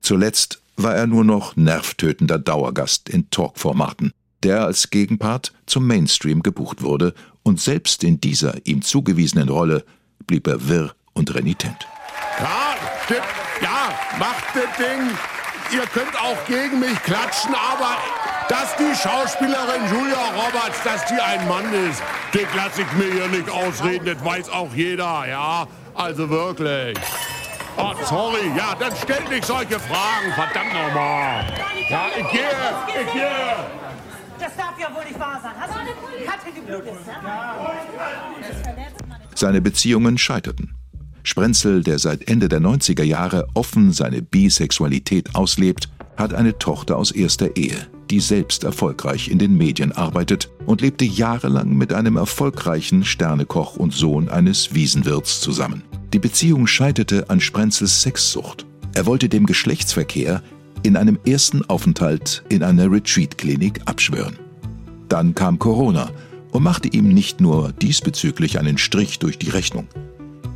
Zuletzt 0.00 0.62
war 0.76 0.94
er 0.94 1.06
nur 1.06 1.24
noch 1.24 1.56
nervtötender 1.56 2.38
Dauergast 2.38 3.08
in 3.08 3.28
Talkformaten, 3.30 4.12
der 4.42 4.64
als 4.64 4.90
Gegenpart 4.90 5.52
zum 5.66 5.86
Mainstream 5.86 6.42
gebucht 6.42 6.82
wurde, 6.82 7.14
und 7.42 7.60
selbst 7.60 8.02
in 8.02 8.20
dieser 8.20 8.66
ihm 8.66 8.82
zugewiesenen 8.82 9.48
Rolle 9.48 9.84
blieb 10.26 10.48
er 10.48 10.68
wirr 10.68 10.94
und 11.12 11.34
renitent. 11.34 11.86
Ja, 12.40 12.74
das, 13.08 13.18
ja, 13.62 13.94
macht 14.18 14.44
das 14.54 14.76
Ding. 14.76 15.10
Ihr 15.72 15.86
könnt 15.86 16.20
auch 16.20 16.44
gegen 16.46 16.80
mich 16.80 17.02
klatschen, 17.02 17.54
aber 17.54 17.96
dass 18.48 18.76
die 18.76 18.94
Schauspielerin 18.94 19.82
Julia 19.90 20.30
Roberts, 20.34 20.82
dass 20.84 21.04
die 21.06 21.20
ein 21.20 21.46
Mann 21.48 21.72
ist, 21.88 22.02
das 22.32 22.54
lasse 22.54 22.82
ich 22.82 22.92
mir 22.92 23.12
hier 23.12 23.28
nicht 23.28 23.50
ausreden, 23.50 24.06
das 24.06 24.24
weiß 24.24 24.50
auch 24.50 24.72
jeder, 24.74 25.24
ja? 25.28 25.66
Also 25.94 26.28
wirklich. 26.28 26.98
Oh, 27.78 27.92
sorry, 28.04 28.50
ja, 28.56 28.74
dann 28.78 28.94
stellt 28.96 29.28
nicht 29.28 29.44
solche 29.44 29.78
Fragen, 29.78 30.32
verdammt 30.34 30.72
nochmal. 30.72 31.44
Ja, 31.88 32.06
ich 32.16 32.30
gehe, 32.30 33.04
ich 33.04 33.12
gehe. 33.12 33.56
Das 34.38 34.56
darf 34.56 34.78
ja 34.78 34.94
wohl 34.94 35.04
nicht 35.04 35.18
wahr 35.18 35.40
sein. 35.42 35.52
Hast 35.58 35.74
du 35.74 36.24
Katrin 36.24 36.54
geblutet? 36.54 36.94
Seine 39.34 39.60
Beziehungen 39.60 40.18
scheiterten. 40.18 40.74
Sprenzel, 41.22 41.82
der 41.82 41.98
seit 41.98 42.28
Ende 42.28 42.48
der 42.48 42.60
90er 42.60 43.02
Jahre 43.02 43.48
offen 43.54 43.92
seine 43.92 44.22
Bisexualität 44.22 45.34
auslebt, 45.34 45.88
hat 46.16 46.32
eine 46.32 46.56
Tochter 46.58 46.96
aus 46.96 47.10
erster 47.10 47.56
Ehe, 47.56 47.88
die 48.10 48.20
selbst 48.20 48.64
erfolgreich 48.64 49.28
in 49.28 49.38
den 49.38 49.56
Medien 49.56 49.92
arbeitet 49.92 50.50
und 50.66 50.80
lebte 50.80 51.04
jahrelang 51.04 51.76
mit 51.76 51.92
einem 51.92 52.16
erfolgreichen 52.16 53.04
Sternekoch 53.04 53.76
und 53.76 53.94
Sohn 53.94 54.28
eines 54.28 54.74
Wiesenwirts 54.74 55.40
zusammen. 55.40 55.82
Die 56.12 56.18
Beziehung 56.18 56.66
scheiterte 56.66 57.28
an 57.30 57.40
Sprenzels 57.40 58.02
Sexsucht. 58.02 58.66
Er 58.94 59.06
wollte 59.06 59.28
dem 59.28 59.46
Geschlechtsverkehr 59.46 60.42
in 60.82 60.96
einem 60.96 61.18
ersten 61.26 61.64
Aufenthalt 61.64 62.44
in 62.48 62.62
einer 62.62 62.90
Retreat-Klinik 62.90 63.80
abschwören. 63.86 64.38
Dann 65.08 65.34
kam 65.34 65.58
Corona 65.58 66.10
und 66.52 66.62
machte 66.62 66.88
ihm 66.88 67.08
nicht 67.08 67.40
nur 67.40 67.72
diesbezüglich 67.72 68.58
einen 68.58 68.78
Strich 68.78 69.18
durch 69.18 69.38
die 69.38 69.50
Rechnung. 69.50 69.88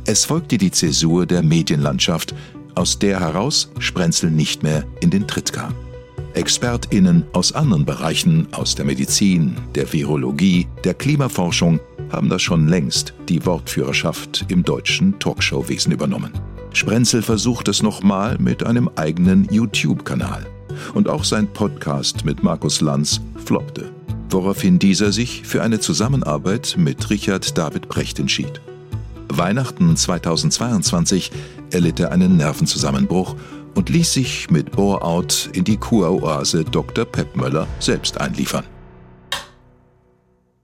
Es 0.05 0.25
folgte 0.25 0.57
die 0.57 0.71
Zäsur 0.71 1.25
der 1.25 1.43
Medienlandschaft, 1.43 2.33
aus 2.75 2.97
der 2.97 3.19
heraus 3.19 3.69
Sprenzel 3.79 4.31
nicht 4.31 4.63
mehr 4.63 4.83
in 5.01 5.09
den 5.09 5.27
Tritt 5.27 5.53
kam. 5.53 5.73
ExpertInnen 6.35 7.25
aus 7.33 7.53
anderen 7.53 7.85
Bereichen, 7.85 8.47
aus 8.51 8.75
der 8.75 8.85
Medizin, 8.85 9.55
der 9.75 9.91
Virologie, 9.91 10.67
der 10.83 10.93
Klimaforschung, 10.93 11.79
haben 12.11 12.29
das 12.29 12.41
schon 12.41 12.67
längst 12.67 13.13
die 13.29 13.45
Wortführerschaft 13.45 14.45
im 14.49 14.63
deutschen 14.63 15.17
Talkshow-Wesen 15.19 15.91
übernommen. 15.91 16.31
Sprenzel 16.73 17.21
versucht 17.21 17.67
es 17.67 17.81
nochmal 17.81 18.37
mit 18.37 18.65
einem 18.65 18.89
eigenen 18.95 19.47
YouTube-Kanal. 19.51 20.45
Und 20.93 21.09
auch 21.09 21.23
sein 21.23 21.47
Podcast 21.47 22.25
mit 22.25 22.43
Markus 22.43 22.81
Lanz 22.81 23.21
floppte, 23.45 23.91
woraufhin 24.29 24.79
dieser 24.79 25.11
sich 25.11 25.43
für 25.43 25.61
eine 25.61 25.79
Zusammenarbeit 25.79 26.75
mit 26.77 27.09
Richard 27.09 27.57
David 27.57 27.89
Precht 27.89 28.19
entschied. 28.19 28.61
Weihnachten 29.27 29.95
2022 29.95 31.31
erlitt 31.71 31.99
er 31.99 32.11
einen 32.11 32.37
Nervenzusammenbruch 32.37 33.35
und 33.75 33.89
ließ 33.89 34.13
sich 34.13 34.49
mit 34.49 34.71
Bore-out 34.71 35.49
in 35.53 35.63
die 35.63 35.77
Kuroase 35.77 36.63
Dr. 36.63 37.05
Pep 37.05 37.35
Möller 37.35 37.67
selbst 37.79 38.19
einliefern. 38.19 38.65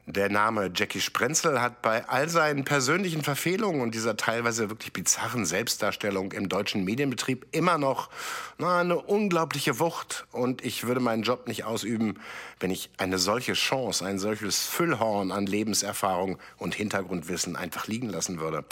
Der 0.10 0.30
Name 0.30 0.72
Jackie 0.74 1.02
Sprenzel 1.02 1.62
hat 1.62 1.82
bei 1.82 2.08
all 2.08 2.30
seinen 2.30 2.64
persönlichen 2.64 3.24
Verfehlungen 3.24 3.82
und 3.82 3.94
dieser 3.94 4.16
teilweise 4.16 4.70
wirklich 4.70 4.94
bizarren 4.94 5.46
Selbstdarstellung 5.46 6.32
im 6.32 6.48
deutschen 6.48 6.86
Medienbetrieb 6.86 7.46
immer 7.52 7.78
noch 7.78 8.10
na, 8.58 8.80
eine 8.80 8.98
unglaubliche 8.98 9.80
Wucht. 9.80 10.26
Und 10.32 10.64
ich 10.64 10.88
würde 10.88 11.02
meinen 11.02 11.24
Job 11.24 11.50
nicht 11.50 11.66
ausüben, 11.66 12.22
wenn 12.62 12.72
ich 12.72 12.90
eine 12.98 13.18
solche 13.18 13.52
Chance, 13.52 14.06
ein 14.06 14.18
solches 14.18 14.66
Füllhorn 14.66 15.34
an 15.34 15.46
Lebenserfahrung 15.46 16.38
und 16.58 16.74
Hintergrundwissen 16.74 17.58
einfach 17.58 17.88
liegen 17.88 18.08
lassen 18.08 18.40
würde. 18.40 18.64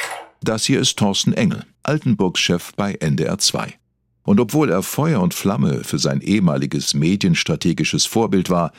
Das 0.42 0.64
hier 0.64 0.80
ist 0.80 0.98
Thorsten 0.98 1.34
Engel, 1.34 1.66
Altenburgs 1.84 2.40
Chef 2.40 2.72
bei 2.78 2.94
NDR 2.94 3.38
2. 3.38 3.78
Und 4.26 4.40
obwohl 4.40 4.70
er 4.70 4.84
Feuer 4.84 5.22
und 5.22 5.34
Flamme 5.34 5.84
für 5.84 6.00
sein 6.00 6.20
ehemaliges 6.20 6.94
medienstrategisches 6.94 8.06
Vorbild 8.06 8.50
war, 8.50 8.72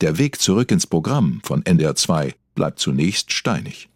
der 0.00 0.18
Weg 0.18 0.40
zurück 0.40 0.70
ins 0.70 0.86
Programm 0.86 1.40
von 1.42 1.64
NDR 1.64 1.96
2 1.96 2.34
bleibt 2.54 2.78
zunächst 2.78 3.32
steinig. 3.32 3.88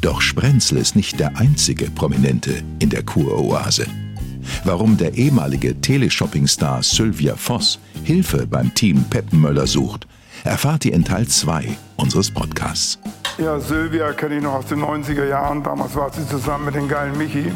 Doch 0.00 0.20
Sprenzel 0.20 0.78
ist 0.78 0.96
nicht 0.96 1.20
der 1.20 1.36
einzige 1.36 1.90
Prominente 1.90 2.62
in 2.78 2.90
der 2.90 3.02
Kuroase. 3.02 3.86
Warum 4.64 4.96
der 4.96 5.14
ehemalige 5.14 5.80
Teleshopping-Star 5.80 6.82
Sylvia 6.82 7.36
Voss 7.36 7.78
Hilfe 8.04 8.46
beim 8.46 8.74
Team 8.74 9.04
Peppenmöller 9.10 9.66
sucht, 9.66 10.08
erfahrt 10.44 10.84
ihr 10.84 10.94
in 10.94 11.04
Teil 11.04 11.28
2 11.28 11.68
unseres 11.96 12.32
Podcasts. 12.32 12.98
Ja, 13.38 13.60
Sylvia 13.60 14.12
kenne 14.12 14.38
ich 14.38 14.42
noch 14.42 14.54
aus 14.54 14.66
den 14.66 14.80
90er 14.80 15.26
Jahren. 15.26 15.62
Damals 15.62 15.94
war 15.94 16.12
sie 16.12 16.26
zusammen 16.26 16.64
mit 16.64 16.74
dem 16.74 16.88
geilen 16.88 17.16
Michi. 17.16 17.52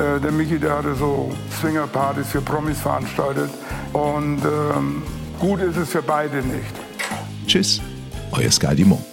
Äh, 0.00 0.18
der 0.20 0.32
Michi, 0.32 0.58
der 0.58 0.78
hatte 0.78 0.94
so 0.94 1.30
Swingerpartys 1.60 2.28
für 2.28 2.40
Promis 2.40 2.80
veranstaltet. 2.80 3.50
Und 3.92 4.40
ähm, 4.44 5.02
gut 5.38 5.60
ist 5.60 5.76
es 5.76 5.90
für 5.90 6.02
beide 6.02 6.38
nicht. 6.38 6.74
Tschüss, 7.46 7.80
euer 8.32 8.50
Sky 8.50 8.74
Dumont. 8.74 9.04